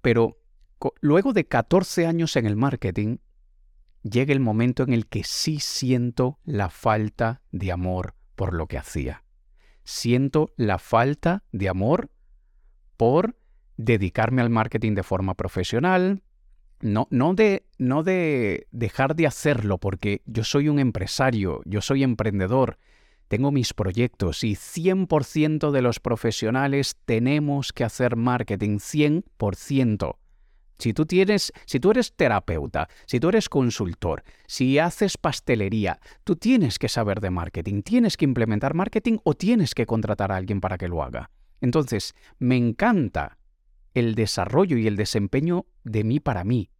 Pero 0.00 0.38
luego 1.02 1.34
de 1.34 1.44
14 1.44 2.06
años 2.06 2.36
en 2.36 2.46
el 2.46 2.56
marketing, 2.56 3.18
llega 4.02 4.32
el 4.32 4.40
momento 4.40 4.84
en 4.84 4.94
el 4.94 5.06
que 5.06 5.22
sí 5.22 5.60
siento 5.60 6.38
la 6.44 6.70
falta 6.70 7.42
de 7.52 7.72
amor 7.72 8.14
por 8.36 8.54
lo 8.54 8.66
que 8.66 8.78
hacía. 8.78 9.22
Siento 9.84 10.54
la 10.56 10.78
falta 10.78 11.44
de 11.52 11.68
amor 11.68 12.10
por 12.96 13.36
dedicarme 13.76 14.40
al 14.40 14.48
marketing 14.48 14.94
de 14.94 15.02
forma 15.02 15.34
profesional, 15.34 16.22
no, 16.80 17.06
no, 17.10 17.34
de, 17.34 17.64
no 17.78 18.02
de 18.02 18.66
dejar 18.70 19.16
de 19.16 19.26
hacerlo, 19.26 19.78
porque 19.78 20.22
yo 20.26 20.44
soy 20.44 20.68
un 20.68 20.78
empresario, 20.78 21.60
yo 21.64 21.80
soy 21.80 22.02
emprendedor, 22.02 22.78
tengo 23.28 23.50
mis 23.50 23.72
proyectos 23.72 24.44
y 24.44 24.54
100% 24.54 25.70
de 25.70 25.82
los 25.82 26.00
profesionales 26.00 26.96
tenemos 27.04 27.72
que 27.72 27.84
hacer 27.84 28.16
marketing, 28.16 28.78
100%. 28.78 30.16
Si 30.78 30.92
tú 30.92 31.06
tienes, 31.06 31.52
si 31.66 31.80
tú 31.80 31.92
eres 31.92 32.14
terapeuta, 32.14 32.88
si 33.06 33.20
tú 33.20 33.28
eres 33.28 33.48
consultor, 33.48 34.24
si 34.46 34.78
haces 34.78 35.16
pastelería, 35.16 36.00
tú 36.24 36.36
tienes 36.36 36.78
que 36.78 36.88
saber 36.88 37.20
de 37.20 37.30
marketing, 37.30 37.82
tienes 37.82 38.16
que 38.16 38.24
implementar 38.24 38.74
marketing 38.74 39.18
o 39.22 39.34
tienes 39.34 39.74
que 39.74 39.86
contratar 39.86 40.32
a 40.32 40.36
alguien 40.36 40.60
para 40.60 40.76
que 40.76 40.88
lo 40.88 41.02
haga. 41.02 41.30
Entonces, 41.60 42.14
me 42.38 42.56
encanta 42.56 43.38
el 43.94 44.14
desarrollo 44.14 44.76
y 44.76 44.86
el 44.86 44.96
desempeño 44.96 45.66
de 45.84 46.04
mí 46.04 46.20
para 46.20 46.44
mí. 46.44 46.70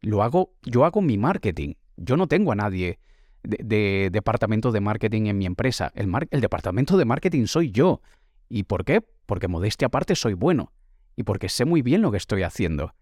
Lo 0.00 0.22
hago, 0.22 0.54
yo 0.62 0.84
hago 0.84 1.00
mi 1.02 1.18
marketing. 1.18 1.74
Yo 1.96 2.16
no 2.16 2.26
tengo 2.26 2.52
a 2.52 2.56
nadie 2.56 2.98
de, 3.42 4.08
departamento 4.10 4.72
de 4.72 4.80
marketing 4.80 5.26
en 5.26 5.38
mi 5.38 5.46
empresa. 5.46 5.92
El, 5.94 6.10
el 6.30 6.40
departamento 6.40 6.96
de 6.96 7.04
marketing 7.04 7.46
soy 7.46 7.70
yo. 7.70 8.00
¿Y 8.48 8.64
por 8.64 8.84
qué? 8.84 9.02
Porque 9.26 9.48
modestia 9.48 9.86
aparte 9.86 10.16
soy 10.16 10.34
bueno. 10.34 10.72
Y 11.16 11.22
porque 11.22 11.48
sé 11.48 11.64
muy 11.64 11.82
bien 11.82 12.02
lo 12.02 12.10
que 12.10 12.16
estoy 12.16 12.42
haciendo. 12.42 12.94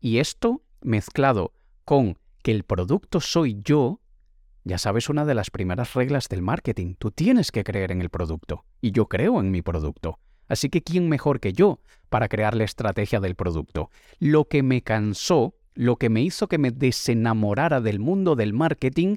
Y 0.00 0.18
esto 0.18 0.62
mezclado 0.82 1.54
con 1.84 2.18
que 2.42 2.50
el 2.50 2.64
producto 2.64 3.20
soy 3.20 3.60
yo, 3.64 4.00
ya 4.64 4.78
sabes 4.78 5.08
una 5.08 5.24
de 5.24 5.34
las 5.34 5.50
primeras 5.50 5.94
reglas 5.94 6.28
del 6.28 6.42
marketing. 6.42 6.94
Tú 6.98 7.10
tienes 7.10 7.50
que 7.50 7.64
creer 7.64 7.90
en 7.90 8.02
el 8.02 8.10
producto. 8.10 8.64
Y 8.80 8.92
yo 8.92 9.08
creo 9.08 9.40
en 9.40 9.50
mi 9.50 9.62
producto. 9.62 10.18
Así 10.48 10.68
que 10.68 10.82
¿quién 10.82 11.08
mejor 11.08 11.40
que 11.40 11.52
yo 11.52 11.80
para 12.08 12.28
crear 12.28 12.54
la 12.54 12.64
estrategia 12.64 13.20
del 13.20 13.34
producto? 13.34 13.90
Lo 14.18 14.46
que 14.46 14.62
me 14.62 14.82
cansó, 14.82 15.54
lo 15.74 15.96
que 15.96 16.10
me 16.10 16.22
hizo 16.22 16.48
que 16.48 16.58
me 16.58 16.70
desenamorara 16.70 17.80
del 17.80 17.98
mundo 17.98 18.36
del 18.36 18.52
marketing, 18.52 19.16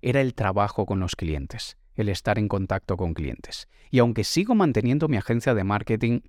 era 0.00 0.20
el 0.20 0.34
trabajo 0.34 0.86
con 0.86 1.00
los 1.00 1.16
clientes, 1.16 1.76
el 1.96 2.08
estar 2.08 2.38
en 2.38 2.48
contacto 2.48 2.96
con 2.96 3.14
clientes. 3.14 3.68
Y 3.90 3.98
aunque 3.98 4.24
sigo 4.24 4.54
manteniendo 4.54 5.08
mi 5.08 5.16
agencia 5.16 5.54
de 5.54 5.64
marketing, 5.64 6.20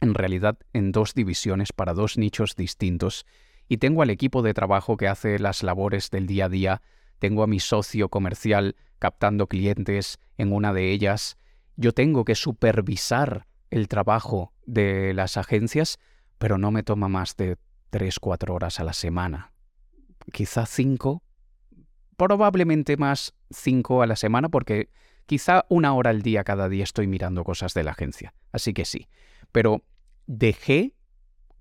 en 0.00 0.14
realidad 0.14 0.58
en 0.72 0.92
dos 0.92 1.14
divisiones 1.14 1.72
para 1.72 1.94
dos 1.94 2.18
nichos 2.18 2.56
distintos, 2.56 3.26
y 3.68 3.76
tengo 3.76 4.02
al 4.02 4.10
equipo 4.10 4.42
de 4.42 4.54
trabajo 4.54 4.96
que 4.96 5.08
hace 5.08 5.38
las 5.38 5.62
labores 5.62 6.10
del 6.10 6.26
día 6.26 6.46
a 6.46 6.48
día, 6.48 6.82
tengo 7.18 7.42
a 7.42 7.46
mi 7.46 7.60
socio 7.60 8.08
comercial 8.08 8.74
captando 8.98 9.46
clientes 9.46 10.18
en 10.38 10.52
una 10.52 10.72
de 10.72 10.90
ellas, 10.90 11.36
yo 11.76 11.92
tengo 11.92 12.24
que 12.24 12.34
supervisar 12.34 13.46
el 13.72 13.88
trabajo 13.88 14.52
de 14.66 15.14
las 15.14 15.38
agencias, 15.38 15.98
pero 16.36 16.58
no 16.58 16.70
me 16.70 16.82
toma 16.82 17.08
más 17.08 17.36
de 17.38 17.56
3, 17.88 18.18
4 18.18 18.54
horas 18.54 18.78
a 18.80 18.84
la 18.84 18.92
semana. 18.92 19.52
Quizá 20.30 20.66
5, 20.66 21.22
probablemente 22.18 22.98
más 22.98 23.34
5 23.50 24.02
a 24.02 24.06
la 24.06 24.16
semana 24.16 24.50
porque 24.50 24.90
quizá 25.24 25.64
una 25.70 25.94
hora 25.94 26.10
al 26.10 26.20
día 26.20 26.44
cada 26.44 26.68
día 26.68 26.84
estoy 26.84 27.06
mirando 27.06 27.44
cosas 27.44 27.72
de 27.72 27.82
la 27.82 27.92
agencia. 27.92 28.34
Así 28.52 28.74
que 28.74 28.84
sí, 28.84 29.08
pero 29.52 29.82
dejé 30.26 30.94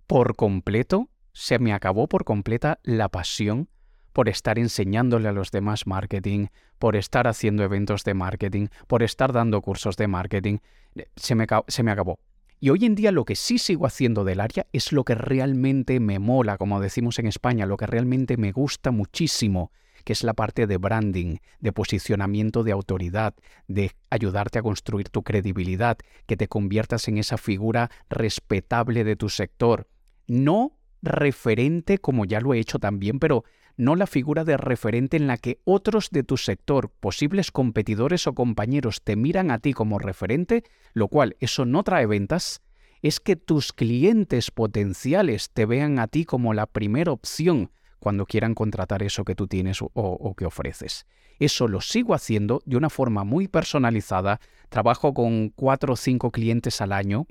por 0.05 0.35
completo, 0.35 1.09
se 1.31 1.59
me 1.59 1.71
acabó 1.71 2.09
por 2.09 2.25
completa 2.25 2.79
la 2.83 3.07
pasión 3.07 3.69
por 4.13 4.29
estar 4.29 4.59
enseñándole 4.59 5.27
a 5.27 5.31
los 5.31 5.51
demás 5.51 5.87
marketing, 5.87 6.47
por 6.79 6.95
estar 6.95 7.27
haciendo 7.27 7.63
eventos 7.63 8.03
de 8.03 8.13
marketing, 8.13 8.67
por 8.87 9.03
estar 9.03 9.31
dando 9.33 9.61
cursos 9.61 9.97
de 9.97 10.07
marketing. 10.07 10.57
Eh, 10.95 11.07
se 11.15 11.35
me, 11.35 11.45
se 11.67 11.83
me 11.83 11.91
acabó. 11.91 12.19
Y 12.63 12.69
hoy 12.69 12.85
en 12.85 12.93
día 12.93 13.11
lo 13.11 13.25
que 13.25 13.35
sí 13.35 13.57
sigo 13.57 13.87
haciendo 13.87 14.23
del 14.23 14.39
área 14.39 14.67
es 14.71 14.91
lo 14.91 15.03
que 15.03 15.15
realmente 15.15 15.99
me 15.99 16.19
mola, 16.19 16.57
como 16.57 16.79
decimos 16.79 17.17
en 17.17 17.25
España, 17.25 17.65
lo 17.65 17.75
que 17.75 17.87
realmente 17.87 18.37
me 18.37 18.51
gusta 18.51 18.91
muchísimo, 18.91 19.71
que 20.03 20.13
es 20.13 20.23
la 20.23 20.35
parte 20.35 20.67
de 20.67 20.77
branding, 20.77 21.37
de 21.59 21.71
posicionamiento 21.71 22.63
de 22.63 22.71
autoridad, 22.71 23.33
de 23.67 23.91
ayudarte 24.11 24.59
a 24.59 24.61
construir 24.61 25.09
tu 25.09 25.23
credibilidad, 25.23 25.97
que 26.27 26.37
te 26.37 26.47
conviertas 26.47 27.07
en 27.07 27.17
esa 27.17 27.37
figura 27.37 27.89
respetable 28.09 29.03
de 29.03 29.15
tu 29.15 29.29
sector. 29.29 29.87
No 30.27 30.77
referente 31.01 31.97
como 31.97 32.25
ya 32.25 32.41
lo 32.41 32.53
he 32.53 32.59
hecho 32.59 32.77
también, 32.77 33.17
pero 33.17 33.43
no 33.81 33.95
la 33.95 34.05
figura 34.05 34.43
de 34.43 34.57
referente 34.57 35.17
en 35.17 35.25
la 35.25 35.37
que 35.37 35.59
otros 35.65 36.11
de 36.11 36.21
tu 36.21 36.37
sector, 36.37 36.91
posibles 36.99 37.49
competidores 37.49 38.27
o 38.27 38.35
compañeros, 38.35 39.01
te 39.01 39.15
miran 39.15 39.49
a 39.49 39.57
ti 39.57 39.73
como 39.73 39.97
referente, 39.97 40.63
lo 40.93 41.07
cual 41.07 41.35
eso 41.39 41.65
no 41.65 41.81
trae 41.81 42.05
ventas, 42.05 42.61
es 43.01 43.19
que 43.19 43.35
tus 43.35 43.73
clientes 43.73 44.51
potenciales 44.51 45.49
te 45.49 45.65
vean 45.65 45.97
a 45.97 46.07
ti 46.07 46.25
como 46.25 46.53
la 46.53 46.67
primera 46.67 47.11
opción 47.11 47.71
cuando 47.97 48.27
quieran 48.27 48.53
contratar 48.53 49.01
eso 49.01 49.23
que 49.25 49.33
tú 49.33 49.47
tienes 49.47 49.79
o, 49.81 50.35
que 50.37 50.45
ofreces. 50.45 51.07
Eso 51.39 51.67
lo 51.67 51.81
sigo 51.81 52.13
haciendo 52.13 52.61
de 52.65 52.77
una 52.77 52.91
forma 52.91 53.23
muy 53.23 53.47
personalizada. 53.47 54.39
Trabajo 54.69 55.15
con 55.15 55.49
cuatro 55.49 55.93
o 55.93 55.97
cinco 55.97 56.29
clientes 56.29 56.81
al 56.81 56.91
año 56.91 57.25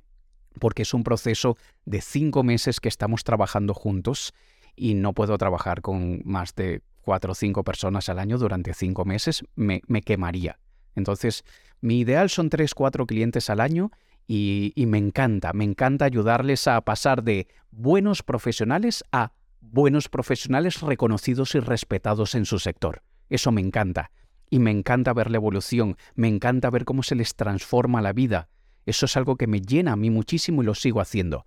porque 0.59 0.83
es 0.83 0.95
un 0.95 1.05
proceso 1.05 1.57
de 1.85 2.01
cinco 2.01 2.43
meses 2.43 2.81
que 2.81 2.89
estamos 2.89 3.23
trabajando 3.23 3.73
juntos 3.73 4.35
y 4.77 4.95
no 4.95 5.13
puedo 5.13 5.37
trabajar 5.39 5.81
con 5.81 6.23
más 6.25 6.55
de 6.55 6.83
cuatro 7.01 7.33
o 7.33 7.35
cinco 7.35 7.65
personas 7.65 8.09
al 8.09 8.19
año 8.19 8.39
durante 8.39 8.75
cinco 8.75 9.05
meses, 9.05 9.45
me, 9.55 9.81
quemaría. 10.03 10.59
Entonces, 10.95 11.45
mi 11.81 12.01
ideal 12.01 12.31
son 12.31 12.51
tres, 12.51 12.75
cuatro 12.75 13.07
clientes 13.07 13.51
al 13.51 13.61
año 13.61 13.91
y, 14.27 14.73
y 14.75 14.87
me 14.87 14.99
encanta, 14.99 15.53
me 15.53 15.65
encanta 15.65 16.05
ayudarles 16.05 16.69
a 16.69 16.81
pasar 16.83 17.23
de 17.23 17.49
buenos 17.71 18.23
profesionales 18.23 19.05
a 19.13 19.33
buenos 19.61 20.09
profesionales 20.09 20.81
reconocidos 20.81 21.55
y 21.55 21.61
respetados 21.61 22.35
en 22.35 22.45
su 22.45 22.59
sector. 22.59 23.03
Eso 23.29 23.53
me 23.53 23.61
encanta. 23.61 24.11
Y 24.53 24.59
me 24.59 24.73
encanta 24.73 25.13
ver 25.13 25.31
la 25.31 25.37
evolución, 25.37 25.97
me 26.17 26.27
encanta 26.27 26.71
ver 26.71 26.85
cómo 26.85 27.05
se 27.05 27.15
les 27.15 27.37
transforma 27.37 28.03
la 28.03 28.13
vida. 28.13 28.49
Eso 28.85 29.07
es 29.07 29.17
algo 29.17 29.37
que 29.37 29.47
me 29.47 29.61
llena 29.61 29.93
a 29.93 29.97
mí 29.97 30.11
muchísimo 30.11 30.63
y 30.63 30.67
lo 30.67 30.75
sigo 30.75 31.01
haciendo. 31.01 31.47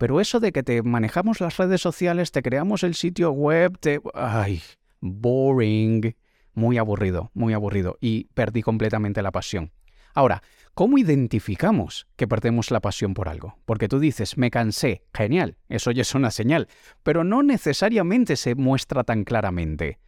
Pero 0.00 0.18
eso 0.18 0.40
de 0.40 0.50
que 0.50 0.62
te 0.62 0.82
manejamos 0.82 1.42
las 1.42 1.58
redes 1.58 1.82
sociales, 1.82 2.32
te 2.32 2.40
creamos 2.40 2.84
el 2.84 2.94
sitio 2.94 3.32
web, 3.32 3.78
te... 3.78 4.00
¡Ay! 4.14 4.62
Boring. 5.02 6.16
Muy 6.54 6.78
aburrido, 6.78 7.30
muy 7.34 7.52
aburrido. 7.52 7.98
Y 8.00 8.24
perdí 8.32 8.62
completamente 8.62 9.20
la 9.20 9.30
pasión. 9.30 9.72
Ahora, 10.14 10.42
¿Cómo 10.72 10.96
identificamos 10.96 12.06
que 12.16 12.28
perdemos 12.28 12.70
la 12.70 12.80
pasión 12.80 13.12
por 13.12 13.28
algo? 13.28 13.58
Porque 13.66 13.88
tú 13.88 13.98
dices, 13.98 14.38
me 14.38 14.50
cansé, 14.50 15.02
genial, 15.12 15.58
eso 15.68 15.90
ya 15.90 16.02
es 16.02 16.14
una 16.14 16.30
señal, 16.30 16.68
pero 17.02 17.24
no 17.24 17.42
necesariamente 17.42 18.36
se 18.36 18.54
muestra 18.54 19.04
tan 19.04 19.24
claramente. 19.24 19.98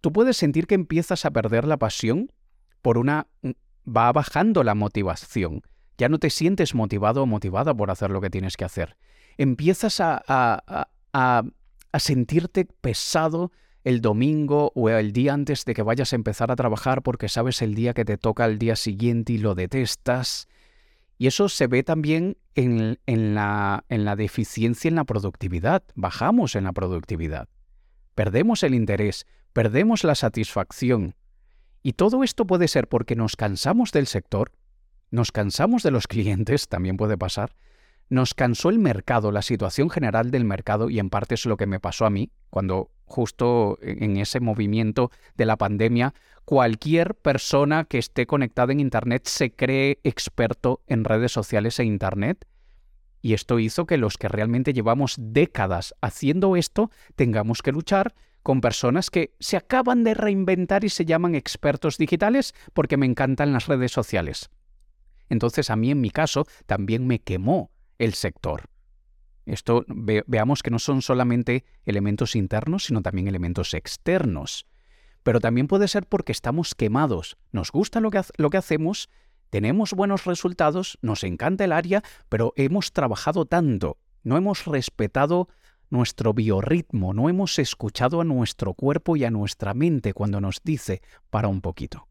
Tú 0.00 0.12
puedes 0.12 0.36
sentir 0.36 0.68
que 0.68 0.76
empiezas 0.76 1.24
a 1.24 1.32
perder 1.32 1.64
la 1.66 1.78
pasión 1.78 2.30
por 2.82 2.98
una... 2.98 3.26
Mm, 3.42 3.50
va 3.88 4.12
bajando 4.12 4.62
la 4.62 4.76
motivación. 4.76 5.62
Ya 5.98 6.08
no 6.08 6.18
te 6.18 6.30
sientes 6.30 6.76
motivado 6.76 7.24
o 7.24 7.26
motivada 7.26 7.74
por 7.74 7.90
hacer 7.90 8.10
lo 8.10 8.20
que 8.20 8.30
tienes 8.30 8.56
que 8.56 8.66
hacer. 8.66 8.96
Empiezas 9.40 10.00
a, 10.00 10.22
a, 10.28 10.88
a, 11.14 11.42
a 11.92 11.98
sentirte 11.98 12.66
pesado 12.66 13.52
el 13.84 14.02
domingo 14.02 14.70
o 14.74 14.90
el 14.90 15.14
día 15.14 15.32
antes 15.32 15.64
de 15.64 15.72
que 15.72 15.82
vayas 15.82 16.12
a 16.12 16.16
empezar 16.16 16.50
a 16.50 16.56
trabajar 16.56 17.02
porque 17.02 17.30
sabes 17.30 17.62
el 17.62 17.74
día 17.74 17.94
que 17.94 18.04
te 18.04 18.18
toca 18.18 18.44
el 18.44 18.58
día 18.58 18.76
siguiente 18.76 19.32
y 19.32 19.38
lo 19.38 19.54
detestas. 19.54 20.46
Y 21.16 21.26
eso 21.26 21.48
se 21.48 21.68
ve 21.68 21.82
también 21.82 22.36
en, 22.54 22.98
en, 23.06 23.34
la, 23.34 23.86
en 23.88 24.04
la 24.04 24.14
deficiencia 24.14 24.90
en 24.90 24.96
la 24.96 25.04
productividad. 25.04 25.84
Bajamos 25.94 26.54
en 26.54 26.64
la 26.64 26.72
productividad. 26.72 27.48
Perdemos 28.14 28.62
el 28.62 28.74
interés, 28.74 29.26
perdemos 29.54 30.04
la 30.04 30.16
satisfacción. 30.16 31.14
Y 31.82 31.94
todo 31.94 32.24
esto 32.24 32.46
puede 32.46 32.68
ser 32.68 32.88
porque 32.88 33.16
nos 33.16 33.36
cansamos 33.36 33.90
del 33.90 34.06
sector, 34.06 34.52
nos 35.10 35.32
cansamos 35.32 35.82
de 35.82 35.92
los 35.92 36.06
clientes, 36.08 36.68
también 36.68 36.98
puede 36.98 37.16
pasar, 37.16 37.54
nos 38.10 38.34
cansó 38.34 38.68
el 38.68 38.80
mercado, 38.80 39.30
la 39.30 39.40
situación 39.40 39.88
general 39.88 40.30
del 40.30 40.44
mercado, 40.44 40.90
y 40.90 40.98
en 40.98 41.10
parte 41.10 41.36
es 41.36 41.46
lo 41.46 41.56
que 41.56 41.66
me 41.66 41.80
pasó 41.80 42.04
a 42.04 42.10
mí, 42.10 42.30
cuando 42.50 42.90
justo 43.06 43.78
en 43.82 44.16
ese 44.16 44.40
movimiento 44.40 45.10
de 45.36 45.46
la 45.46 45.56
pandemia, 45.56 46.12
cualquier 46.44 47.14
persona 47.14 47.84
que 47.84 47.98
esté 47.98 48.26
conectada 48.26 48.72
en 48.72 48.80
Internet 48.80 49.26
se 49.26 49.52
cree 49.52 50.00
experto 50.02 50.82
en 50.86 51.04
redes 51.04 51.32
sociales 51.32 51.78
e 51.78 51.84
Internet. 51.84 52.46
Y 53.22 53.34
esto 53.34 53.58
hizo 53.58 53.86
que 53.86 53.96
los 53.96 54.16
que 54.16 54.28
realmente 54.28 54.72
llevamos 54.72 55.16
décadas 55.18 55.94
haciendo 56.00 56.56
esto 56.56 56.90
tengamos 57.16 57.62
que 57.62 57.72
luchar 57.72 58.14
con 58.42 58.60
personas 58.60 59.10
que 59.10 59.34
se 59.38 59.56
acaban 59.56 60.02
de 60.02 60.14
reinventar 60.14 60.84
y 60.84 60.88
se 60.88 61.04
llaman 61.04 61.34
expertos 61.34 61.98
digitales 61.98 62.54
porque 62.72 62.96
me 62.96 63.06
encantan 63.06 63.52
las 63.52 63.66
redes 63.66 63.92
sociales. 63.92 64.50
Entonces 65.28 65.70
a 65.70 65.76
mí 65.76 65.90
en 65.90 66.00
mi 66.00 66.10
caso 66.10 66.46
también 66.66 67.06
me 67.06 67.20
quemó 67.20 67.70
el 68.00 68.14
sector. 68.14 68.64
Esto 69.44 69.84
veamos 69.86 70.62
que 70.62 70.70
no 70.70 70.78
son 70.78 71.02
solamente 71.02 71.64
elementos 71.84 72.34
internos, 72.34 72.84
sino 72.84 73.02
también 73.02 73.28
elementos 73.28 73.74
externos. 73.74 74.66
Pero 75.22 75.38
también 75.38 75.68
puede 75.68 75.86
ser 75.86 76.06
porque 76.06 76.32
estamos 76.32 76.74
quemados, 76.74 77.36
nos 77.52 77.70
gusta 77.70 78.00
lo 78.00 78.10
que, 78.10 78.22
lo 78.38 78.48
que 78.48 78.56
hacemos, 78.56 79.10
tenemos 79.50 79.92
buenos 79.92 80.24
resultados, 80.24 80.98
nos 81.02 81.24
encanta 81.24 81.64
el 81.64 81.72
área, 81.72 82.02
pero 82.30 82.54
hemos 82.56 82.92
trabajado 82.92 83.44
tanto, 83.44 83.98
no 84.22 84.38
hemos 84.38 84.64
respetado 84.64 85.48
nuestro 85.90 86.32
biorritmo, 86.32 87.12
no 87.12 87.28
hemos 87.28 87.58
escuchado 87.58 88.22
a 88.22 88.24
nuestro 88.24 88.72
cuerpo 88.72 89.16
y 89.16 89.24
a 89.24 89.30
nuestra 89.30 89.74
mente 89.74 90.14
cuando 90.14 90.40
nos 90.40 90.62
dice 90.64 91.02
para 91.28 91.48
un 91.48 91.60
poquito. 91.60 92.08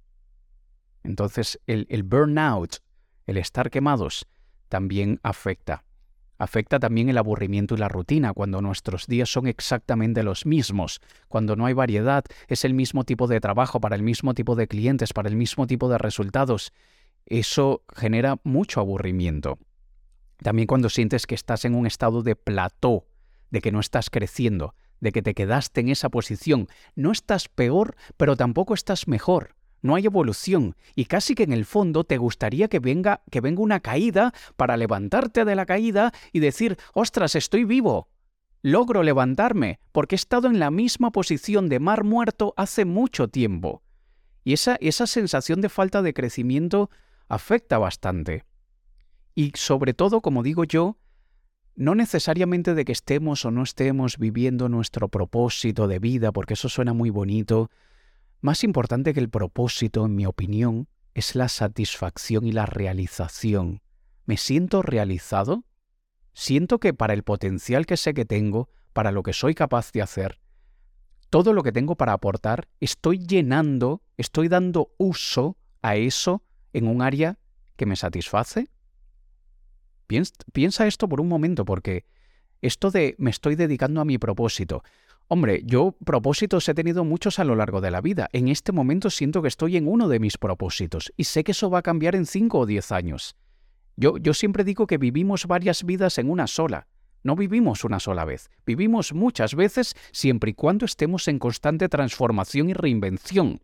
Entonces 1.04 1.60
el 1.66 2.04
burnout, 2.04 2.76
el 3.26 3.38
estar 3.38 3.72
quemados, 3.72 4.28
también 4.70 5.20
afecta. 5.24 5.84
Afecta 6.38 6.80
también 6.80 7.10
el 7.10 7.18
aburrimiento 7.18 7.76
y 7.76 7.80
la 7.80 7.90
rutina, 7.90 8.32
cuando 8.32 8.62
nuestros 8.62 9.08
días 9.08 9.30
son 9.30 9.48
exactamente 9.48 10.24
los 10.24 10.46
mismos, 10.46 11.02
cuando 11.28 11.58
no 11.58 11.66
hay 11.66 11.74
variedad, 11.74 12.24
es 12.48 12.64
el 12.64 12.74
mismo 12.74 13.04
tipo 13.04 13.28
de 13.28 13.42
trabajo 13.42 13.82
para 13.82 13.98
el 13.98 14.04
mismo 14.04 14.34
tipo 14.34 14.56
de 14.56 14.70
clientes, 14.70 15.12
para 15.12 15.28
el 15.28 15.36
mismo 15.36 15.68
tipo 15.68 15.90
de 15.90 15.98
resultados. 15.98 16.72
Eso 17.26 17.84
genera 17.94 18.38
mucho 18.46 18.80
aburrimiento. 18.80 19.60
También 20.38 20.66
cuando 20.66 20.88
sientes 20.88 21.28
que 21.28 21.36
estás 21.36 21.66
en 21.66 21.76
un 21.76 21.86
estado 21.86 22.24
de 22.24 22.38
plató, 22.38 23.06
de 23.52 23.60
que 23.60 23.74
no 23.74 23.82
estás 23.82 24.10
creciendo, 24.10 24.76
de 25.02 25.12
que 25.12 25.22
te 25.22 25.34
quedaste 25.34 25.82
en 25.82 25.90
esa 25.90 26.08
posición, 26.08 26.70
no 26.96 27.12
estás 27.12 27.50
peor, 27.50 27.98
pero 28.16 28.38
tampoco 28.38 28.74
estás 28.74 29.10
mejor 29.10 29.59
no 29.82 29.96
hay 29.96 30.06
evolución 30.06 30.76
y 30.96 31.06
casi 31.06 31.36
que 31.36 31.44
en 31.44 31.54
el 31.54 31.66
fondo 31.66 32.04
te 32.04 32.18
gustaría 32.18 32.68
que 32.68 32.80
venga 32.80 33.22
que 33.32 33.42
venga 33.42 33.62
una 33.62 33.80
caída 33.80 34.34
para 34.56 34.78
levantarte 34.78 35.46
de 35.46 35.56
la 35.56 35.66
caída 35.66 36.14
y 36.32 36.40
decir, 36.40 36.78
"Ostras, 36.94 37.36
estoy 37.36 37.64
vivo." 37.64 38.10
Logro 38.62 39.04
levantarme 39.04 39.80
porque 39.92 40.16
he 40.16 40.18
estado 40.18 40.48
en 40.48 40.60
la 40.60 40.70
misma 40.70 41.12
posición 41.12 41.70
de 41.70 41.80
mar 41.80 42.04
muerto 42.04 42.54
hace 42.58 42.84
mucho 42.84 43.30
tiempo. 43.30 43.84
Y 44.44 44.54
esa, 44.54 44.78
esa 44.82 45.08
sensación 45.08 45.62
de 45.62 45.70
falta 45.70 46.02
de 46.02 46.14
crecimiento 46.14 46.90
afecta 47.28 47.78
bastante. 47.78 48.44
Y 49.36 49.54
sobre 49.56 49.94
todo, 49.94 50.20
como 50.22 50.44
digo 50.44 50.66
yo, 50.66 50.98
no 51.76 51.96
necesariamente 51.96 52.74
de 52.74 52.84
que 52.84 52.92
estemos 52.92 53.46
o 53.46 53.52
no 53.52 53.64
estemos 53.64 54.18
viviendo 54.18 54.68
nuestro 54.68 55.08
propósito 55.08 55.88
de 55.88 56.00
vida, 56.00 56.34
porque 56.34 56.56
eso 56.56 56.68
suena 56.68 56.94
muy 56.94 57.10
bonito, 57.10 57.72
más 58.42 58.64
importante 58.64 59.14
que 59.14 59.20
el 59.20 59.30
propósito, 59.30 60.06
en 60.06 60.16
mi 60.16 60.26
opinión, 60.26 60.88
es 61.14 61.36
la 61.36 61.50
satisfacción 61.50 62.46
y 62.46 62.52
la 62.52 62.66
realización. 62.66 63.82
¿Me 64.26 64.38
siento 64.38 64.82
realizado? 64.82 65.66
Siento 66.34 66.80
que 66.80 66.94
para 66.94 67.14
el 67.14 67.24
potencial 67.24 67.86
que 67.86 67.98
sé 67.98 68.14
que 68.14 68.26
tengo, 68.26 68.70
para 68.94 69.12
lo 69.12 69.24
que 69.24 69.34
soy 69.34 69.56
capaz 69.56 69.92
de 69.92 70.02
hacer, 70.02 70.40
todo 71.30 71.54
lo 71.54 71.64
que 71.64 71.72
tengo 71.72 71.96
para 71.96 72.14
aportar, 72.14 72.68
estoy 72.80 73.20
llenando, 73.20 74.02
estoy 74.18 74.48
dando 74.48 74.94
uso 74.98 75.58
a 75.82 75.96
eso 75.96 76.44
en 76.74 76.88
un 76.88 77.02
área 77.02 77.38
que 77.76 77.86
me 77.86 77.96
satisface. 77.96 78.70
Piensa 80.08 80.88
esto 80.88 81.08
por 81.08 81.22
un 81.22 81.28
momento, 81.28 81.66
porque 81.66 82.06
esto 82.62 82.92
de 82.92 83.16
me 83.18 83.30
estoy 83.30 83.56
dedicando 83.56 84.02
a 84.02 84.06
mi 84.06 84.18
propósito, 84.18 84.84
Hombre, 85.32 85.62
yo 85.64 85.92
propósitos 86.04 86.68
he 86.70 86.74
tenido 86.74 87.04
muchos 87.04 87.38
a 87.38 87.44
lo 87.44 87.56
largo 87.56 87.82
de 87.82 87.92
la 87.92 88.02
vida. 88.02 88.30
En 88.34 88.48
este 88.48 88.72
momento 88.72 89.12
siento 89.12 89.44
que 89.44 89.48
estoy 89.48 89.78
en 89.78 89.88
uno 89.88 90.08
de 90.08 90.18
mis 90.18 90.40
propósitos 90.40 91.14
y 91.18 91.26
sé 91.26 91.44
que 91.44 91.52
eso 91.52 91.70
va 91.70 91.80
a 91.80 91.84
cambiar 91.84 92.16
en 92.16 92.26
5 92.26 92.58
o 92.58 92.66
10 92.66 92.92
años. 92.92 93.36
Yo, 93.96 94.18
yo 94.18 94.34
siempre 94.34 94.64
digo 94.64 94.88
que 94.88 94.98
vivimos 94.98 95.46
varias 95.46 95.84
vidas 95.84 96.18
en 96.18 96.32
una 96.32 96.48
sola. 96.48 96.88
No 97.22 97.36
vivimos 97.36 97.84
una 97.84 98.00
sola 98.00 98.26
vez, 98.26 98.50
vivimos 98.66 99.14
muchas 99.14 99.54
veces 99.54 99.96
siempre 100.12 100.50
y 100.50 100.54
cuando 100.56 100.86
estemos 100.86 101.28
en 101.28 101.38
constante 101.38 101.90
transformación 101.90 102.72
y 102.72 102.74
reinvención. 102.74 103.62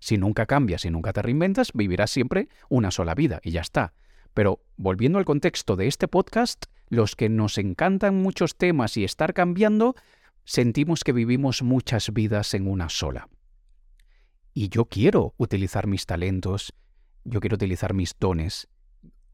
Si 0.00 0.18
nunca 0.18 0.44
cambias 0.44 0.84
y 0.84 0.90
nunca 0.90 1.14
te 1.14 1.22
reinventas, 1.22 1.70
vivirás 1.72 2.10
siempre 2.10 2.50
una 2.68 2.90
sola 2.90 3.14
vida 3.14 3.40
y 3.42 3.52
ya 3.52 3.62
está. 3.62 3.94
Pero 4.36 4.60
volviendo 4.76 5.18
al 5.18 5.24
contexto 5.24 5.76
de 5.76 5.86
este 5.86 6.08
podcast, 6.08 6.66
los 6.90 7.16
que 7.16 7.30
nos 7.30 7.56
encantan 7.56 8.20
muchos 8.20 8.54
temas 8.54 8.98
y 8.98 9.02
estar 9.02 9.32
cambiando, 9.32 9.94
sentimos 10.44 11.04
que 11.04 11.12
vivimos 11.12 11.62
muchas 11.62 12.12
vidas 12.12 12.52
en 12.52 12.68
una 12.68 12.90
sola. 12.90 13.30
Y 14.52 14.68
yo 14.68 14.84
quiero 14.84 15.32
utilizar 15.38 15.86
mis 15.86 16.04
talentos, 16.04 16.74
yo 17.24 17.40
quiero 17.40 17.54
utilizar 17.54 17.94
mis 17.94 18.14
dones, 18.20 18.68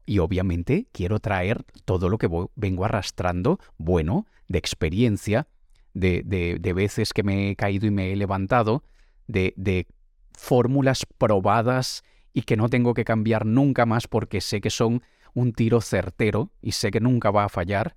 y 0.05 0.19
obviamente 0.19 0.87
quiero 0.93 1.19
traer 1.19 1.65
todo 1.83 2.07
lo 2.07 2.17
que 2.17 2.29
vengo 2.55 2.85
arrastrando, 2.85 3.59
bueno, 3.77 4.25
de 4.47 4.59
experiencia, 4.59 5.49
de, 5.93 6.23
de, 6.23 6.73
veces 6.73 7.11
que 7.11 7.23
me 7.23 7.49
he 7.49 7.55
caído 7.57 7.87
y 7.87 7.91
me 7.91 8.13
he 8.13 8.15
levantado, 8.15 8.85
de, 9.27 9.53
de 9.57 9.85
fórmulas 10.31 11.05
probadas 11.17 12.05
y 12.33 12.43
que 12.43 12.57
no 12.57 12.69
tengo 12.69 12.93
que 12.93 13.05
cambiar 13.05 13.45
nunca 13.45 13.85
más 13.85 14.07
porque 14.07 14.41
sé 14.41 14.59
que 14.59 14.69
son 14.69 15.03
un 15.33 15.53
tiro 15.53 15.81
certero 15.81 16.51
y 16.61 16.73
sé 16.73 16.91
que 16.91 16.99
nunca 16.99 17.31
va 17.31 17.45
a 17.45 17.49
fallar, 17.49 17.95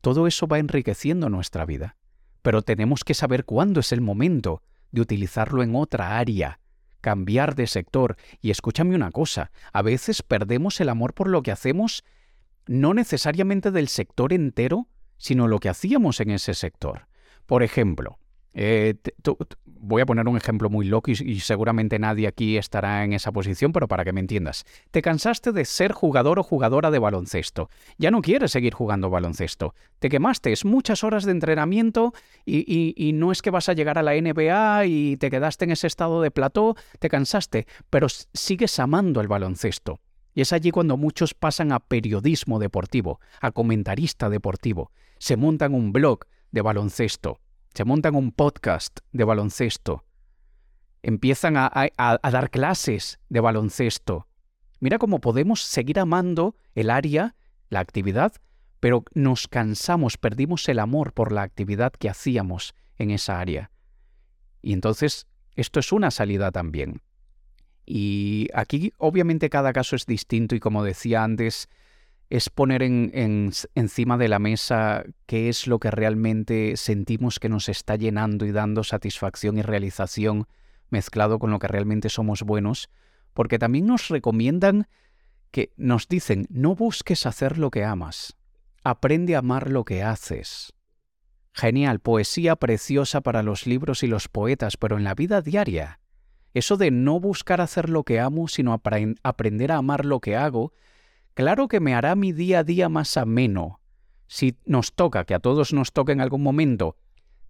todo 0.00 0.26
eso 0.26 0.46
va 0.46 0.58
enriqueciendo 0.58 1.28
nuestra 1.28 1.64
vida 1.64 1.96
pero 2.48 2.62
tenemos 2.62 3.04
que 3.04 3.12
saber 3.12 3.44
cuándo 3.44 3.80
es 3.80 3.92
el 3.92 4.00
momento 4.00 4.62
de 4.90 5.02
utilizarlo 5.02 5.62
en 5.62 5.74
otra 5.74 6.18
área, 6.18 6.60
cambiar 7.02 7.54
de 7.54 7.66
sector. 7.66 8.16
Y 8.40 8.50
escúchame 8.50 8.94
una 8.94 9.10
cosa, 9.10 9.50
a 9.72 9.82
veces 9.82 10.22
perdemos 10.22 10.80
el 10.80 10.88
amor 10.88 11.12
por 11.12 11.28
lo 11.28 11.42
que 11.42 11.52
hacemos, 11.52 12.04
no 12.66 12.94
necesariamente 12.94 13.70
del 13.70 13.88
sector 13.88 14.32
entero, 14.32 14.88
sino 15.18 15.46
lo 15.46 15.58
que 15.58 15.68
hacíamos 15.68 16.20
en 16.20 16.30
ese 16.30 16.54
sector. 16.54 17.08
Por 17.44 17.62
ejemplo, 17.62 18.18
eh, 18.54 18.94
voy 19.64 20.02
a 20.02 20.06
poner 20.06 20.26
un 20.26 20.36
ejemplo 20.36 20.70
muy 20.70 20.86
loco 20.86 21.10
y, 21.10 21.40
seguramente 21.40 21.98
nadie 21.98 22.26
aquí 22.26 22.56
estará 22.56 23.04
en 23.04 23.12
esa 23.12 23.32
posición, 23.32 23.72
pero 23.72 23.88
para 23.88 24.04
que 24.04 24.12
me 24.12 24.20
entiendas. 24.20 24.64
Te 24.90 25.02
cansaste 25.02 25.52
de 25.52 25.64
ser 25.64 25.92
jugador 25.92 26.38
o 26.38 26.42
jugadora 26.42 26.90
de 26.90 26.98
baloncesto. 26.98 27.70
Ya 27.98 28.10
no 28.10 28.22
quieres 28.22 28.52
seguir 28.52 28.74
jugando 28.74 29.10
baloncesto. 29.10 29.74
Te 29.98 30.08
quemaste, 30.08 30.52
es 30.52 30.64
muchas 30.64 31.04
horas 31.04 31.24
de 31.24 31.32
entrenamiento 31.32 32.12
y, 32.44 32.94
y 32.96 33.12
no 33.12 33.32
es 33.32 33.42
que 33.42 33.50
vas 33.50 33.68
a 33.68 33.74
llegar 33.74 33.98
a 33.98 34.02
la 34.02 34.14
NBA 34.14 34.86
y 34.86 35.16
te 35.16 35.30
quedaste 35.30 35.64
en 35.64 35.72
ese 35.72 35.86
estado 35.86 36.22
de 36.22 36.30
plató, 36.30 36.76
te 36.98 37.08
cansaste, 37.08 37.66
pero 37.90 38.08
sigues 38.08 38.78
amando 38.78 39.20
el 39.20 39.28
baloncesto. 39.28 40.00
Y 40.34 40.40
es 40.40 40.52
allí 40.52 40.70
cuando 40.70 40.96
muchos 40.96 41.34
pasan 41.34 41.72
a 41.72 41.80
periodismo 41.80 42.58
deportivo, 42.58 43.20
a 43.40 43.50
comentarista 43.50 44.28
deportivo. 44.28 44.92
Se 45.18 45.36
montan 45.36 45.74
un 45.74 45.92
blog 45.92 46.20
de 46.52 46.62
baloncesto 46.62 47.40
se 47.78 47.84
montan 47.84 48.16
un 48.16 48.32
podcast 48.32 48.98
de 49.12 49.22
baloncesto, 49.22 50.04
empiezan 51.00 51.54
a, 51.56 51.70
dar 52.28 52.50
clases 52.50 53.20
de 53.28 53.38
baloncesto, 53.38 54.26
Mira 54.80 54.98
cómo 54.98 55.20
podemos 55.20 55.62
seguir 55.62 56.00
amando 56.00 56.56
el 56.74 56.90
área, 56.90 57.36
la 57.68 57.78
actividad, 57.78 58.32
pero 58.80 59.04
nos 59.14 59.46
cansamos, 59.46 60.16
perdimos 60.16 60.68
el 60.68 60.80
amor 60.80 61.12
por 61.12 61.30
la 61.30 61.42
actividad 61.42 61.92
que 61.92 62.08
hacíamos 62.08 62.74
en 62.96 63.12
esa 63.12 63.38
área. 63.38 63.70
Y 64.60 64.72
entonces, 64.72 65.28
esto 65.54 65.78
es 65.78 65.92
una 65.92 66.10
salida 66.10 66.50
también. 66.50 67.00
Y 67.86 68.48
aquí 68.54 68.92
obviamente 68.98 69.50
cada 69.50 69.72
caso 69.72 69.94
es 69.94 70.04
distinto 70.04 70.56
y 70.56 70.58
como 70.58 70.82
decía 70.82 71.22
antes, 71.22 71.68
es 72.30 72.50
poner 72.50 72.82
en, 72.82 73.52
encima 73.74 74.18
de 74.18 74.28
la 74.28 74.38
mesa 74.38 75.04
qué 75.26 75.48
es 75.48 75.66
lo 75.66 75.78
que 75.78 75.90
realmente 75.90 76.76
sentimos 76.76 77.38
que 77.38 77.48
nos 77.48 77.68
está 77.68 77.96
llenando 77.96 78.44
y 78.44 78.52
dando 78.52 78.84
satisfacción 78.84 79.56
y 79.56 79.62
realización 79.62 80.46
mezclado 80.90 81.38
con 81.38 81.50
lo 81.50 81.58
que 81.58 81.68
realmente 81.68 82.08
somos 82.08 82.42
buenos, 82.42 82.90
porque 83.32 83.58
también 83.58 83.86
nos 83.86 84.08
recomiendan 84.08 84.88
que 85.50 85.72
nos 85.76 86.08
dicen, 86.08 86.46
no 86.50 86.74
busques 86.74 87.24
hacer 87.24 87.56
lo 87.56 87.70
que 87.70 87.84
amas, 87.84 88.36
aprende 88.84 89.34
a 89.34 89.38
amar 89.38 89.70
lo 89.70 89.84
que 89.84 90.02
haces. 90.02 90.74
Genial, 91.52 92.00
poesía 92.00 92.56
preciosa 92.56 93.22
para 93.22 93.42
los 93.42 93.66
libros 93.66 94.02
y 94.02 94.06
los 94.06 94.28
poetas, 94.28 94.76
pero 94.76 94.98
en 94.98 95.04
la 95.04 95.14
vida 95.14 95.40
diaria, 95.40 96.00
eso 96.52 96.76
de 96.76 96.90
no 96.90 97.20
buscar 97.20 97.60
hacer 97.60 97.88
lo 97.88 98.04
que 98.04 98.20
amo, 98.20 98.48
sino 98.48 98.80
aprender 99.22 99.72
a 99.72 99.76
amar 99.76 100.04
lo 100.04 100.20
que 100.20 100.36
hago, 100.36 100.72
claro 101.38 101.68
que 101.68 101.78
me 101.78 101.94
hará 101.94 102.16
mi 102.16 102.32
día 102.32 102.58
a 102.58 102.64
día 102.64 102.88
más 102.88 103.16
ameno. 103.16 103.78
Si 104.26 104.56
nos 104.66 104.92
toca, 104.92 105.22
que 105.22 105.34
a 105.34 105.38
todos 105.38 105.72
nos 105.72 105.92
toca 105.92 106.10
en 106.10 106.20
algún 106.20 106.42
momento, 106.42 106.96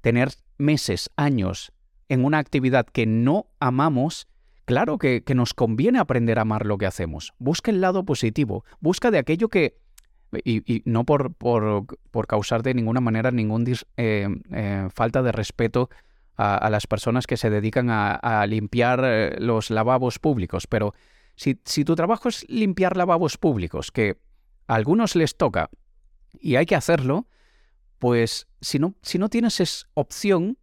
tener 0.03 0.29
meses, 0.59 1.09
años 1.17 1.73
en 2.11 2.27
una 2.27 2.37
actividad 2.37 2.85
que 2.85 3.07
no 3.07 3.47
amamos, 3.61 4.29
claro 4.67 4.99
que, 4.99 5.25
nos 5.35 5.55
conviene 5.55 6.01
aprender 6.01 6.39
a 6.39 6.43
amar 6.43 6.67
lo 6.67 6.77
que 6.77 6.85
hacemos. 6.85 7.33
Busca 7.39 7.71
el 7.71 7.81
lado 7.81 8.05
positivo, 8.05 8.63
busca 8.81 9.11
de 9.11 9.17
aquello 9.17 9.49
que, 9.49 9.79
y, 10.45 10.83
no 10.85 11.05
por, 11.05 11.33
por, 11.33 11.87
por, 12.11 12.27
causar 12.27 12.63
de 12.63 12.75
ninguna 12.75 13.01
manera 13.01 13.31
ninguna 13.31 13.73
eh, 13.97 14.29
eh, 14.53 14.89
falta 14.95 15.23
de 15.23 15.33
respeto 15.33 15.89
a, 16.37 16.69
las 16.69 16.87
personas 16.87 17.27
que 17.27 17.39
se 17.39 17.49
dedican 17.49 17.89
a, 17.89 18.45
limpiar 18.47 19.01
eh, 19.03 19.37
los 19.39 19.71
lavabos 19.71 20.19
públicos, 20.19 20.67
pero 20.67 20.93
si, 21.39 21.61
si, 21.65 21.85
tu 21.85 21.95
trabajo 21.95 22.29
es 22.29 22.45
limpiar 22.49 22.97
lavabos 22.97 23.39
públicos, 23.39 23.91
que 23.91 24.19
a 24.67 24.75
algunos 24.75 25.17
les 25.17 25.37
toca 25.37 25.71
y 26.41 26.57
hay 26.57 26.67
que 26.67 26.75
hacerlo, 26.75 27.27
pues 27.99 28.49
si 28.61 28.79
no, 28.79 28.95
si 29.03 29.19
no 29.19 29.29
tienes 29.29 29.61
esa 29.61 29.87
opción, 29.95 30.59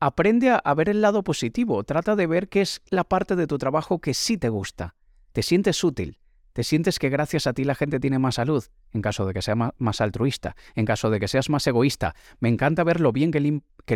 aprende 0.00 0.50
a, 0.50 0.74
ver 0.74 0.88
el 0.88 1.00
lado 1.00 1.22
positivo, 1.22 1.84
trata 1.84 2.16
de 2.16 2.26
ver 2.26 2.48
qué 2.48 2.60
es 2.60 2.82
la 2.90 3.04
parte 3.04 3.36
de 3.36 3.46
tu 3.46 3.58
trabajo 3.58 4.00
que 4.00 4.14
sí 4.14 4.36
te 4.36 4.48
gusta, 4.48 4.96
te 5.32 5.42
sientes 5.42 5.82
útil, 5.84 6.18
te 6.52 6.64
sientes 6.64 6.98
que 6.98 7.08
gracias 7.08 7.46
a 7.46 7.52
ti 7.52 7.64
la 7.64 7.74
gente 7.74 8.00
tiene 8.00 8.18
más 8.18 8.34
salud, 8.34 8.64
en 8.92 9.00
caso 9.00 9.24
de 9.26 9.32
que 9.32 9.42
sea 9.42 9.54
más 9.54 10.00
altruista, 10.00 10.56
en 10.74 10.84
caso 10.84 11.08
de 11.08 11.20
que 11.20 11.28
seas 11.28 11.48
más 11.48 11.66
egoísta. 11.66 12.14
Me 12.40 12.48
encanta 12.48 12.84
ver 12.84 13.00
lo 13.00 13.12
bien 13.12 13.30
que, 13.30 13.40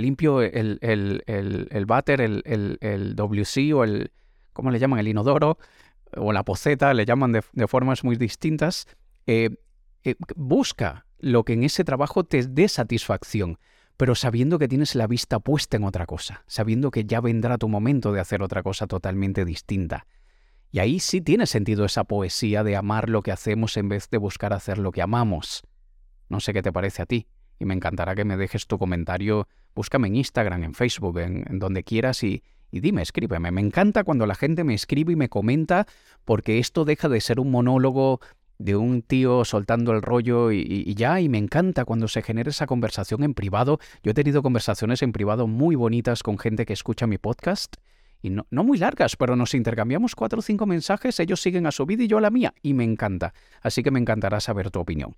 limpio 0.00 0.42
el, 0.42 0.78
el, 0.80 1.22
el, 1.26 1.68
el 1.70 1.86
váter, 1.86 2.20
el, 2.20 3.14
WC 3.16 3.74
o 3.74 3.84
el, 3.84 4.12
¿cómo 4.52 4.70
le 4.70 4.78
llaman? 4.78 5.00
El 5.00 5.08
inodoro 5.08 5.58
o 6.14 6.32
la 6.32 6.44
poceta, 6.44 6.92
le 6.94 7.04
llaman 7.04 7.32
de, 7.32 7.66
formas 7.66 8.04
muy 8.04 8.16
distintas. 8.16 8.86
Eh, 9.26 9.50
eh, 10.04 10.14
busca 10.36 11.06
lo 11.18 11.44
que 11.44 11.54
en 11.54 11.64
ese 11.64 11.84
trabajo 11.84 12.24
te 12.24 12.46
dé 12.46 12.68
satisfacción, 12.68 13.58
pero 13.96 14.14
sabiendo 14.14 14.58
que 14.58 14.68
tienes 14.68 14.94
la 14.94 15.06
vista 15.06 15.40
puesta 15.40 15.76
en 15.76 15.84
otra 15.84 16.06
cosa, 16.06 16.44
sabiendo 16.46 16.90
que 16.90 17.04
ya 17.04 17.20
vendrá 17.20 17.58
tu 17.58 17.68
momento 17.68 18.12
de 18.12 18.20
hacer 18.20 18.42
otra 18.42 18.62
cosa 18.62 18.86
totalmente 18.86 19.44
distinta. 19.44 20.06
Y 20.70 20.80
ahí 20.80 21.00
sí 21.00 21.20
tiene 21.20 21.46
sentido 21.46 21.84
esa 21.84 22.04
poesía 22.04 22.62
de 22.62 22.76
amar 22.76 23.08
lo 23.08 23.22
que 23.22 23.32
hacemos 23.32 23.76
en 23.76 23.88
vez 23.88 24.10
de 24.10 24.18
buscar 24.18 24.52
hacer 24.52 24.78
lo 24.78 24.92
que 24.92 25.02
amamos. 25.02 25.62
No 26.28 26.40
sé 26.40 26.52
qué 26.52 26.62
te 26.62 26.72
parece 26.72 27.02
a 27.02 27.06
ti, 27.06 27.28
y 27.58 27.64
me 27.64 27.74
encantará 27.74 28.14
que 28.14 28.24
me 28.24 28.36
dejes 28.36 28.66
tu 28.66 28.78
comentario. 28.78 29.48
Búscame 29.74 30.08
en 30.08 30.16
Instagram, 30.16 30.64
en 30.64 30.74
Facebook, 30.74 31.18
en, 31.18 31.58
donde 31.58 31.84
quieras 31.84 32.22
y, 32.22 32.42
y 32.76 32.80
dime, 32.80 33.02
escríbeme. 33.02 33.50
Me 33.50 33.60
encanta 33.60 34.04
cuando 34.04 34.26
la 34.26 34.34
gente 34.34 34.64
me 34.64 34.74
escribe 34.74 35.12
y 35.12 35.16
me 35.16 35.28
comenta 35.28 35.86
porque 36.24 36.58
esto 36.58 36.84
deja 36.84 37.08
de 37.08 37.20
ser 37.20 37.40
un 37.40 37.50
monólogo 37.50 38.20
de 38.58 38.76
un 38.76 39.02
tío 39.02 39.44
soltando 39.44 39.92
el 39.92 40.02
rollo 40.02 40.50
y, 40.50 40.60
y, 40.60 40.94
ya, 40.94 41.20
y 41.20 41.28
me 41.28 41.38
encanta 41.38 41.84
cuando 41.84 42.08
se 42.08 42.22
genera 42.22 42.50
esa 42.50 42.66
conversación 42.66 43.22
en 43.22 43.34
privado. 43.34 43.78
Yo 44.02 44.12
he 44.12 44.14
tenido 44.14 44.42
conversaciones 44.42 45.02
en 45.02 45.12
privado 45.12 45.46
muy 45.46 45.74
bonitas 45.74 46.22
con 46.22 46.38
gente 46.38 46.64
que 46.64 46.72
escucha 46.72 47.06
mi 47.06 47.18
podcast 47.18 47.76
y 48.22 48.30
no, 48.30 48.46
muy 48.50 48.78
largas, 48.78 49.16
pero 49.16 49.36
nos 49.36 49.54
intercambiamos 49.54 50.14
cuatro 50.14 50.40
o 50.40 50.42
cinco 50.42 50.66
mensajes, 50.66 51.20
ellos 51.20 51.40
siguen 51.40 51.66
a 51.66 51.70
su 51.70 51.86
vida 51.86 52.02
y 52.02 52.08
yo 52.08 52.18
a 52.18 52.20
la 52.20 52.30
mía, 52.30 52.54
y 52.62 52.74
me 52.74 52.82
encanta. 52.84 53.34
Así 53.62 53.82
que 53.82 53.90
me 53.90 54.00
encantará 54.00 54.40
saber 54.40 54.70
tu 54.70 54.80
opinión. 54.80 55.16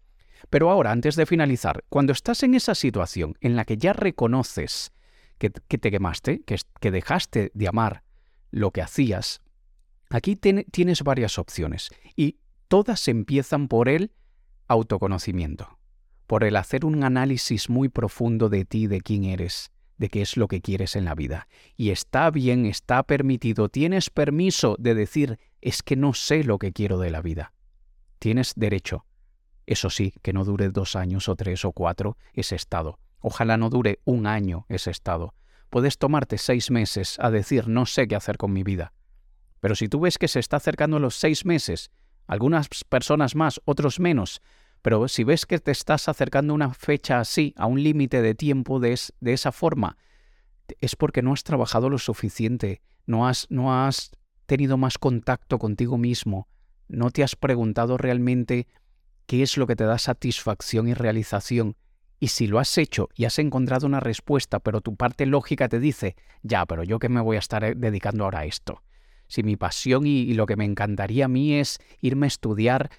Pero 0.50 0.70
ahora, 0.70 0.92
antes 0.92 1.16
de 1.16 1.26
finalizar, 1.26 1.84
cuando 1.88 2.12
estás 2.12 2.42
en 2.42 2.54
esa 2.54 2.74
situación 2.74 3.36
en 3.40 3.56
la 3.56 3.64
que 3.64 3.76
ya 3.76 3.92
reconoces 3.92 4.92
que, 5.38 5.50
te 5.50 5.90
quemaste, 5.90 6.42
que, 6.42 6.90
dejaste 6.90 7.50
de 7.54 7.68
amar 7.68 8.02
lo 8.50 8.70
que 8.70 8.82
hacías, 8.82 9.40
aquí 10.10 10.36
tienes 10.36 11.02
varias 11.02 11.38
opciones 11.38 11.90
y 12.16 12.38
todas 12.68 13.08
empiezan 13.08 13.68
por 13.68 13.88
el 13.88 14.12
autoconocimiento, 14.66 15.78
por 16.26 16.44
el 16.44 16.56
hacer 16.56 16.84
un 16.84 17.04
análisis 17.04 17.70
muy 17.70 17.88
profundo 17.88 18.48
de 18.48 18.64
ti, 18.64 18.86
de 18.86 19.00
quién 19.00 19.24
eres, 19.24 19.70
de 19.96 20.08
qué 20.08 20.22
es 20.22 20.36
lo 20.36 20.48
que 20.48 20.60
quieres 20.60 20.96
en 20.96 21.04
la 21.04 21.14
vida. 21.14 21.48
Y 21.76 21.90
está 21.90 22.30
bien, 22.30 22.66
está 22.66 23.02
permitido, 23.02 23.68
tienes 23.68 24.10
permiso 24.10 24.76
de 24.78 24.94
decir, 24.94 25.38
es 25.60 25.82
que 25.82 25.96
no 25.96 26.14
sé 26.14 26.44
lo 26.44 26.58
que 26.58 26.72
quiero 26.72 26.98
de 26.98 27.10
la 27.10 27.22
vida. 27.22 27.52
Tienes 28.18 28.52
derecho. 28.56 29.04
Eso 29.66 29.90
sí, 29.90 30.14
que 30.22 30.32
no 30.32 30.44
dure 30.44 30.70
dos 30.70 30.96
años 30.96 31.28
o 31.28 31.36
tres 31.36 31.64
o 31.64 31.72
cuatro 31.72 32.16
ese 32.32 32.56
estado. 32.56 32.98
Ojalá 33.20 33.56
no 33.56 33.70
dure 33.70 34.00
un 34.04 34.26
año 34.26 34.66
ese 34.68 34.90
estado. 34.90 35.34
Puedes 35.70 35.98
tomarte 35.98 36.38
seis 36.38 36.70
meses 36.70 37.18
a 37.20 37.30
decir 37.30 37.68
no 37.68 37.86
sé 37.86 38.08
qué 38.08 38.16
hacer 38.16 38.38
con 38.38 38.52
mi 38.52 38.62
vida. 38.62 38.92
Pero 39.60 39.74
si 39.74 39.88
tú 39.88 40.00
ves 40.00 40.18
que 40.18 40.28
se 40.28 40.40
está 40.40 40.56
acercando 40.56 40.98
los 40.98 41.16
seis 41.16 41.44
meses, 41.44 41.90
algunas 42.26 42.68
personas 42.88 43.34
más, 43.34 43.60
otros 43.64 44.00
menos, 44.00 44.40
pero 44.82 45.08
si 45.08 45.24
ves 45.24 45.46
que 45.46 45.58
te 45.58 45.72
estás 45.72 46.08
acercando 46.08 46.52
a 46.52 46.56
una 46.56 46.74
fecha 46.74 47.20
así, 47.20 47.54
a 47.56 47.66
un 47.66 47.82
límite 47.82 48.22
de 48.22 48.34
tiempo 48.34 48.80
de, 48.80 48.98
de, 49.20 49.32
esa 49.32 49.50
forma, 49.50 49.96
es 50.80 50.94
porque 50.94 51.22
no 51.22 51.32
has 51.32 51.42
trabajado 51.42 51.90
lo 51.90 51.98
suficiente, 51.98 52.82
no 53.06 53.26
has, 53.26 53.46
no 53.50 53.84
has 53.84 54.12
tenido 54.46 54.76
más 54.76 54.98
contacto 54.98 55.58
contigo 55.58 55.98
mismo, 55.98 56.48
no 56.86 57.10
te 57.10 57.22
has 57.22 57.36
preguntado 57.36 57.98
realmente 57.98 58.66
qué 59.26 59.42
es 59.42 59.56
lo 59.56 59.66
que 59.66 59.76
te 59.76 59.84
da 59.84 59.98
satisfacción 59.98 60.88
y 60.88 60.94
realización. 60.94 61.76
Y 62.20 62.28
si 62.28 62.46
lo 62.46 62.58
has 62.58 62.76
hecho 62.78 63.08
y 63.14 63.24
has 63.24 63.38
encontrado 63.38 63.86
una 63.86 64.00
respuesta, 64.00 64.58
pero 64.58 64.80
tu 64.80 64.96
parte 64.96 65.26
lógica 65.26 65.68
te 65.68 65.78
dice, 65.78 66.16
ya, 66.42 66.66
pero 66.66 66.82
yo 66.82 66.98
qué 66.98 67.08
me 67.08 67.20
voy 67.20 67.36
a 67.36 67.40
estar 67.40 67.62
eh, 67.64 67.74
dedicando 67.76 68.24
ahora 68.24 68.40
a 68.40 68.44
esto. 68.44 68.82
Si 69.28 69.42
mi 69.42 69.56
pasión 69.56 70.06
y 70.06 70.32
lo 70.34 70.46
que 70.46 70.56
me 70.56 70.64
encantaría 70.64 71.26
a 71.26 71.28
mí 71.28 71.54
es 71.54 71.78
irme 72.00 72.26
a 72.26 72.28
estudiar 72.28 72.90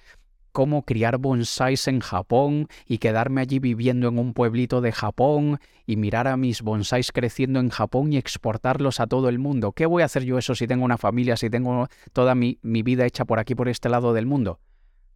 cómo 0.52 0.84
criar 0.84 1.18
bonsáis 1.18 1.86
en 1.88 2.00
Japón 2.00 2.68
y 2.86 2.98
quedarme 2.98 3.40
allí 3.40 3.58
viviendo 3.58 4.08
en 4.08 4.18
un 4.18 4.34
pueblito 4.34 4.80
de 4.80 4.92
Japón 4.92 5.58
y 5.86 5.96
mirar 5.96 6.28
a 6.28 6.36
mis 6.36 6.62
bonsáis 6.62 7.12
creciendo 7.12 7.60
en 7.60 7.70
Japón 7.70 8.12
y 8.12 8.16
exportarlos 8.16 9.00
a 9.00 9.06
todo 9.06 9.28
el 9.28 9.38
mundo. 9.38 9.72
¿Qué 9.72 9.86
voy 9.86 10.02
a 10.02 10.06
hacer 10.06 10.24
yo 10.24 10.38
eso 10.38 10.54
si 10.54 10.66
tengo 10.66 10.84
una 10.84 10.98
familia, 10.98 11.36
si 11.36 11.50
tengo 11.50 11.88
toda 12.12 12.34
mi, 12.34 12.58
mi 12.62 12.82
vida 12.82 13.06
hecha 13.06 13.24
por 13.24 13.38
aquí, 13.38 13.54
por 13.54 13.68
este 13.68 13.88
lado 13.88 14.12
del 14.12 14.26
mundo? 14.26 14.60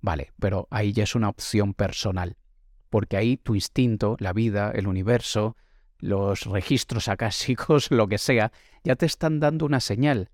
Vale, 0.00 0.32
pero 0.38 0.68
ahí 0.70 0.92
ya 0.92 1.04
es 1.04 1.14
una 1.14 1.28
opción 1.28 1.72
personal, 1.74 2.36
porque 2.94 3.16
ahí 3.16 3.36
tu 3.36 3.56
instinto, 3.56 4.14
la 4.20 4.32
vida, 4.32 4.70
el 4.72 4.86
universo, 4.86 5.56
los 5.98 6.46
registros 6.46 7.08
acásicos, 7.08 7.90
lo 7.90 8.06
que 8.06 8.18
sea, 8.18 8.52
ya 8.84 8.94
te 8.94 9.04
están 9.04 9.40
dando 9.40 9.66
una 9.66 9.80
señal 9.80 10.30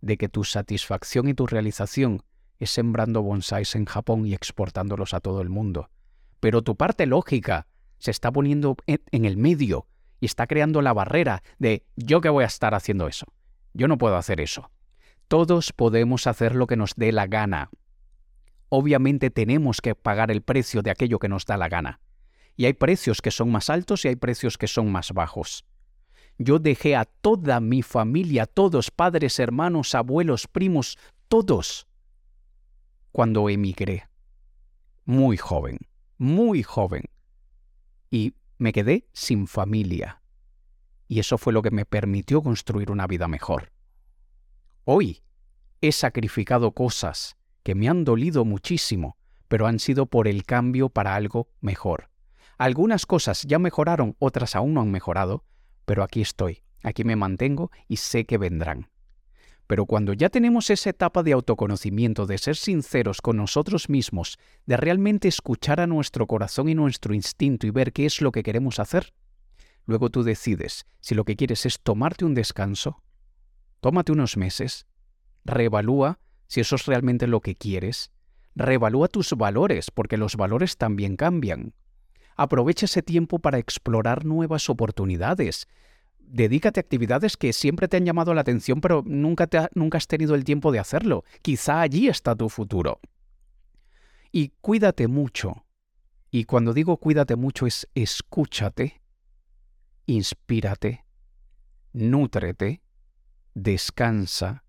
de 0.00 0.16
que 0.16 0.28
tu 0.28 0.44
satisfacción 0.44 1.26
y 1.26 1.34
tu 1.34 1.48
realización 1.48 2.22
es 2.60 2.70
sembrando 2.70 3.20
bonsáis 3.20 3.74
en 3.74 3.84
Japón 3.84 4.28
y 4.28 4.32
exportándolos 4.32 5.12
a 5.12 5.18
todo 5.18 5.40
el 5.40 5.48
mundo. 5.48 5.90
Pero 6.38 6.62
tu 6.62 6.76
parte 6.76 7.06
lógica 7.06 7.66
se 7.98 8.12
está 8.12 8.30
poniendo 8.30 8.76
en 8.86 9.24
el 9.24 9.36
medio 9.36 9.88
y 10.20 10.26
está 10.26 10.46
creando 10.46 10.82
la 10.82 10.92
barrera 10.92 11.42
de 11.58 11.84
yo 11.96 12.20
que 12.20 12.28
voy 12.28 12.44
a 12.44 12.46
estar 12.46 12.76
haciendo 12.76 13.08
eso. 13.08 13.26
Yo 13.72 13.88
no 13.88 13.98
puedo 13.98 14.16
hacer 14.16 14.40
eso. 14.40 14.70
Todos 15.26 15.72
podemos 15.72 16.28
hacer 16.28 16.54
lo 16.54 16.68
que 16.68 16.76
nos 16.76 16.94
dé 16.94 17.10
la 17.10 17.26
gana. 17.26 17.70
Obviamente 18.68 19.30
tenemos 19.30 19.80
que 19.80 19.96
pagar 19.96 20.30
el 20.30 20.42
precio 20.42 20.80
de 20.82 20.92
aquello 20.92 21.18
que 21.18 21.28
nos 21.28 21.44
da 21.44 21.56
la 21.56 21.68
gana. 21.68 22.00
Y 22.56 22.66
hay 22.66 22.74
precios 22.74 23.20
que 23.20 23.30
son 23.30 23.50
más 23.50 23.70
altos 23.70 24.04
y 24.04 24.08
hay 24.08 24.16
precios 24.16 24.56
que 24.58 24.68
son 24.68 24.90
más 24.92 25.12
bajos. 25.12 25.64
Yo 26.38 26.58
dejé 26.58 26.96
a 26.96 27.04
toda 27.04 27.60
mi 27.60 27.82
familia, 27.82 28.46
todos, 28.46 28.90
padres, 28.90 29.38
hermanos, 29.38 29.94
abuelos, 29.94 30.46
primos, 30.48 30.98
todos, 31.28 31.86
cuando 33.12 33.48
emigré. 33.48 34.08
Muy 35.04 35.36
joven, 35.36 35.78
muy 36.18 36.62
joven. 36.62 37.04
Y 38.10 38.34
me 38.58 38.72
quedé 38.72 39.08
sin 39.12 39.46
familia. 39.46 40.22
Y 41.06 41.20
eso 41.20 41.38
fue 41.38 41.52
lo 41.52 41.62
que 41.62 41.70
me 41.70 41.84
permitió 41.84 42.42
construir 42.42 42.90
una 42.90 43.06
vida 43.06 43.28
mejor. 43.28 43.72
Hoy 44.84 45.22
he 45.80 45.92
sacrificado 45.92 46.72
cosas 46.72 47.36
que 47.62 47.74
me 47.74 47.88
han 47.88 48.04
dolido 48.04 48.44
muchísimo, 48.44 49.16
pero 49.48 49.66
han 49.66 49.78
sido 49.78 50.06
por 50.06 50.26
el 50.26 50.44
cambio 50.44 50.88
para 50.88 51.14
algo 51.14 51.48
mejor. 51.60 52.10
Algunas 52.58 53.06
cosas 53.06 53.42
ya 53.42 53.58
mejoraron, 53.58 54.16
otras 54.18 54.54
aún 54.54 54.74
no 54.74 54.80
han 54.80 54.90
mejorado, 54.90 55.44
pero 55.84 56.02
aquí 56.02 56.20
estoy, 56.20 56.62
aquí 56.82 57.04
me 57.04 57.16
mantengo 57.16 57.70
y 57.88 57.96
sé 57.96 58.24
que 58.24 58.38
vendrán. 58.38 58.88
Pero 59.66 59.86
cuando 59.86 60.12
ya 60.12 60.28
tenemos 60.28 60.68
esa 60.70 60.90
etapa 60.90 61.22
de 61.22 61.32
autoconocimiento, 61.32 62.26
de 62.26 62.38
ser 62.38 62.56
sinceros 62.56 63.22
con 63.22 63.38
nosotros 63.38 63.88
mismos, 63.88 64.38
de 64.66 64.76
realmente 64.76 65.26
escuchar 65.26 65.80
a 65.80 65.86
nuestro 65.86 66.26
corazón 66.26 66.68
y 66.68 66.74
nuestro 66.74 67.14
instinto 67.14 67.66
y 67.66 67.70
ver 67.70 67.92
qué 67.92 68.04
es 68.06 68.20
lo 68.20 68.30
que 68.30 68.42
queremos 68.42 68.78
hacer, 68.78 69.14
luego 69.86 70.10
tú 70.10 70.22
decides 70.22 70.86
si 71.00 71.14
lo 71.14 71.24
que 71.24 71.36
quieres 71.36 71.64
es 71.64 71.80
tomarte 71.80 72.24
un 72.24 72.34
descanso, 72.34 73.02
tómate 73.80 74.12
unos 74.12 74.36
meses, 74.36 74.86
reevalúa 75.44 76.20
si 76.46 76.60
eso 76.60 76.76
es 76.76 76.86
realmente 76.86 77.26
lo 77.26 77.40
que 77.40 77.54
quieres, 77.54 78.12
reevalúa 78.54 79.08
tus 79.08 79.32
valores, 79.32 79.90
porque 79.90 80.16
los 80.16 80.36
valores 80.36 80.76
también 80.76 81.16
cambian. 81.16 81.74
Aprovecha 82.36 82.86
ese 82.86 83.02
tiempo 83.02 83.38
para 83.38 83.58
explorar 83.58 84.24
nuevas 84.24 84.68
oportunidades, 84.68 85.68
dedícate 86.18 86.80
a 86.80 86.82
actividades 86.82 87.36
que 87.36 87.52
siempre 87.52 87.88
te 87.88 87.96
han 87.96 88.04
llamado 88.04 88.34
la 88.34 88.40
atención, 88.40 88.80
pero 88.80 89.02
nunca, 89.06 89.48
nunca 89.74 89.98
has 89.98 90.06
tenido 90.06 90.34
el 90.34 90.44
tiempo 90.44 90.72
de 90.72 90.78
hacerlo. 90.78 91.24
Quizá 91.42 91.80
allí 91.80 92.08
está 92.08 92.34
tu 92.34 92.48
futuro. 92.48 93.00
Y 94.32 94.52
cuídate 94.60 95.06
mucho. 95.06 95.64
Y 96.30 96.44
cuando 96.44 96.72
digo 96.72 96.96
cuídate 96.96 97.36
mucho 97.36 97.66
es 97.66 97.88
escúchate, 97.94 99.00
inspírate, 100.06 101.04
nútrete, 101.92 102.82
descansa, 103.54 104.64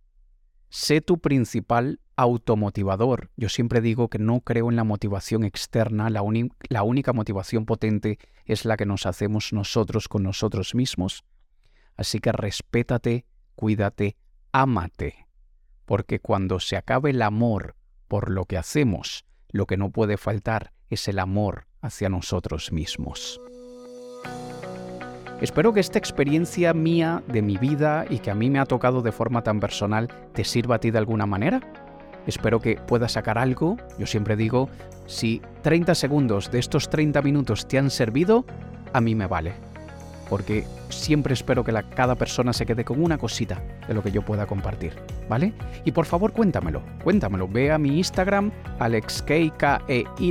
sé 0.70 1.02
tu 1.02 1.18
principal 1.18 2.00
automotivador. 2.18 3.30
Yo 3.36 3.50
siempre 3.50 3.82
digo 3.82 4.10
que 4.10 4.20
no 4.20 4.42
creo 4.42 4.70
en 4.70 4.76
la 4.76 4.84
motivación 4.84 5.44
externa, 5.44 6.10
la, 6.10 6.22
única 6.84 7.14
motivación 7.14 7.66
potente 7.66 8.20
es 8.46 8.66
la 8.66 8.78
que 8.78 8.86
nos 8.86 9.06
hacemos 9.06 9.54
nosotros 9.54 10.08
con 10.08 10.24
nosotros 10.24 10.76
mismos. 10.76 11.24
Así 11.98 12.20
que 12.20 12.32
respétate, 12.32 13.26
cuídate, 13.56 14.18
ámate, 14.52 15.28
porque 15.86 16.20
cuando 16.20 16.60
se 16.60 16.78
acabe 16.78 17.12
el 17.12 17.22
amor 17.22 17.76
por 18.08 18.30
lo 18.30 18.46
que 18.46 18.58
hacemos, 18.58 19.26
lo 19.50 19.66
que 19.66 19.78
no 19.78 19.92
puede 19.92 20.18
faltar 20.18 20.74
es 20.90 21.08
el 21.08 21.20
amor 21.20 21.68
hacia 21.82 22.10
nosotros 22.10 22.72
mismos. 22.72 23.40
Espero 25.42 25.74
que 25.74 25.82
esta 25.82 26.00
experiencia 26.00 26.74
mía 26.74 27.22
de 27.28 27.42
mi 27.42 27.58
vida 27.58 28.06
y 28.10 28.20
que 28.20 28.32
a 28.32 28.36
mí 28.36 28.50
me 28.50 28.60
ha 28.60 28.66
tocado 28.66 29.02
de 29.02 29.12
forma 29.12 29.44
tan 29.44 29.60
personal 29.60 30.08
te 30.34 30.46
sirva 30.46 30.76
a 30.76 30.80
ti 30.80 30.92
de 30.92 30.98
alguna 30.98 31.26
manera. 31.26 31.85
Espero 32.28 32.60
que 32.60 32.76
puedas 32.76 33.14
sacar 33.14 33.38
algo. 33.38 33.78
Yo 33.98 34.08
siempre 34.08 34.36
digo, 34.36 34.70
si 35.06 35.42
30 35.62 35.96
segundos 35.96 36.52
de 36.52 36.60
estos 36.60 36.90
30 36.90 37.22
minutos 37.22 37.68
te 37.68 37.78
han 37.78 37.90
servido, 37.90 38.46
a 38.94 39.02
mí 39.02 39.16
me 39.16 39.28
vale 39.28 39.54
porque 40.30 40.66
siempre 40.90 41.34
espero 41.34 41.64
que 41.64 41.74
cada 41.96 42.16
persona 42.16 42.54
se 42.54 42.66
quede 42.66 42.84
con 42.84 43.02
una 43.02 43.18
cosita 43.18 43.62
de 43.88 43.94
lo 43.94 44.02
que 44.02 44.12
yo 44.12 44.22
pueda 44.22 44.46
compartir, 44.46 44.94
¿vale? 45.30 45.54
Y 45.84 45.92
por 45.92 46.06
favor 46.06 46.32
cuéntamelo, 46.34 46.82
cuéntamelo, 47.04 47.48
ve 47.48 47.72
a 47.72 47.78
mi 47.78 47.98
Instagram, 47.98 48.52
alexkei 48.80 49.52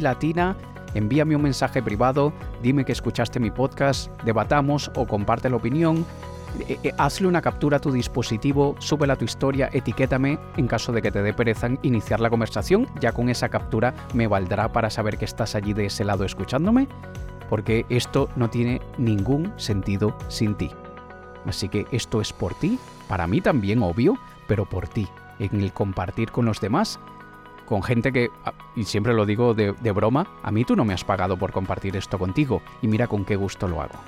latina, 0.01 0.57
envíame 0.95 1.37
un 1.37 1.43
mensaje 1.43 1.83
privado, 1.83 2.33
dime 2.63 2.85
que 2.85 2.93
escuchaste 2.93 3.41
mi 3.41 3.51
podcast, 3.51 4.11
debatamos 4.23 4.91
o 4.95 5.07
comparte 5.07 5.51
la 5.51 5.57
opinión, 5.57 6.05
eh, 6.61 6.79
eh, 6.83 6.93
hazle 6.99 7.29
una 7.29 7.43
captura 7.43 7.79
a 7.79 7.81
tu 7.81 7.91
dispositivo, 7.91 8.77
súbela 8.79 9.15
a 9.15 9.17
tu 9.17 9.25
historia, 9.25 9.71
etiquétame 9.73 10.39
en 10.57 10.67
caso 10.67 10.93
de 10.93 11.03
que 11.03 11.11
te 11.11 11.23
dé 11.23 11.33
pereza 11.33 11.69
iniciar 11.83 12.21
la 12.21 12.31
conversación, 12.31 12.87
ya 13.01 13.13
con 13.13 13.29
esa 13.29 13.49
captura 13.49 13.95
me 14.15 14.27
valdrá 14.27 14.73
para 14.73 14.91
saber 14.91 15.19
que 15.19 15.25
estás 15.25 15.55
allí 15.55 15.73
de 15.73 15.87
ese 15.87 16.05
lado 16.05 16.25
escuchándome 16.25 16.89
porque 17.49 17.87
esto 17.89 18.29
no 18.37 18.51
tiene 18.51 18.81
ningún 18.99 19.53
sentido 19.57 20.17
sin 20.29 20.55
ti. 20.55 20.71
Así 21.47 21.69
que 21.69 21.87
esto 21.93 22.21
es 22.21 22.33
por 22.33 22.55
ti, 22.55 22.79
para 23.09 23.27
mí 23.27 23.41
también, 23.41 23.83
obvio, 23.83 24.19
pero 24.47 24.65
por 24.65 24.89
ti, 24.89 25.07
en 25.39 25.61
el 25.61 25.73
compartir 25.73 26.31
con 26.31 26.47
los 26.47 26.61
demás, 26.61 26.99
con 27.67 27.83
gente 27.83 28.13
que, 28.13 28.29
ah, 28.45 28.53
y 28.75 28.85
siempre 28.85 29.15
lo 29.15 29.27
digo 29.27 29.55
de, 29.55 29.73
broma, 29.93 30.27
a 30.43 30.51
mí 30.51 30.65
tú 30.65 30.75
no 30.75 30.85
me 30.85 30.95
has 30.95 31.05
pagado 31.05 31.37
por 31.37 31.53
compartir 31.53 31.97
esto 31.97 32.19
contigo, 32.19 32.63
y 32.83 32.89
mira 32.89 33.07
con 33.07 33.25
qué 33.25 33.37
gusto 33.37 33.69
lo 33.69 33.81
hago. 33.81 33.99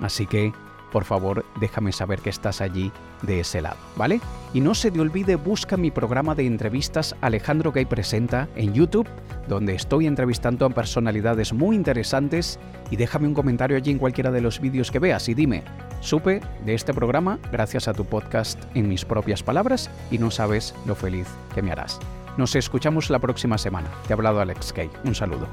Así 0.00 0.26
que 0.26 0.52
por 0.94 1.04
favor 1.04 1.44
déjame 1.58 1.90
saber 1.90 2.20
que 2.20 2.30
estás 2.30 2.60
allí 2.60 2.92
de 3.22 3.40
ese 3.40 3.60
lado, 3.60 3.78
¿vale? 3.96 4.20
Y 4.52 4.60
no 4.60 4.76
se 4.76 4.92
te 4.92 5.00
olvide, 5.00 5.34
busca 5.34 5.76
mi 5.76 5.90
programa 5.90 6.36
de 6.36 6.46
entrevistas 6.46 7.16
Alejandro 7.20 7.72
Gay 7.72 7.84
Presenta 7.84 8.48
en 8.54 8.74
YouTube, 8.74 9.08
donde 9.48 9.74
estoy 9.74 10.06
entrevistando 10.06 10.64
a 10.64 10.70
personalidades 10.70 11.52
muy 11.52 11.74
interesantes 11.74 12.60
y 12.92 12.96
déjame 12.96 13.26
un 13.26 13.34
comentario 13.34 13.76
allí 13.76 13.90
en 13.90 13.98
cualquiera 13.98 14.30
de 14.30 14.40
los 14.40 14.60
vídeos 14.60 14.92
que 14.92 15.00
veas 15.00 15.28
y 15.28 15.34
dime, 15.34 15.64
supe 15.98 16.40
de 16.64 16.74
este 16.74 16.94
programa 16.94 17.40
gracias 17.50 17.88
a 17.88 17.92
tu 17.92 18.04
podcast 18.04 18.62
en 18.76 18.88
mis 18.88 19.04
propias 19.04 19.42
palabras 19.42 19.90
y 20.12 20.18
no 20.18 20.30
sabes 20.30 20.76
lo 20.86 20.94
feliz 20.94 21.26
que 21.56 21.62
me 21.62 21.72
harás. 21.72 21.98
Nos 22.36 22.54
escuchamos 22.54 23.10
la 23.10 23.18
próxima 23.18 23.58
semana. 23.58 23.88
Te 24.06 24.12
ha 24.12 24.16
hablado 24.16 24.40
Alex 24.40 24.72
Gay. 24.72 24.90
Un 25.02 25.16
saludo. 25.16 25.48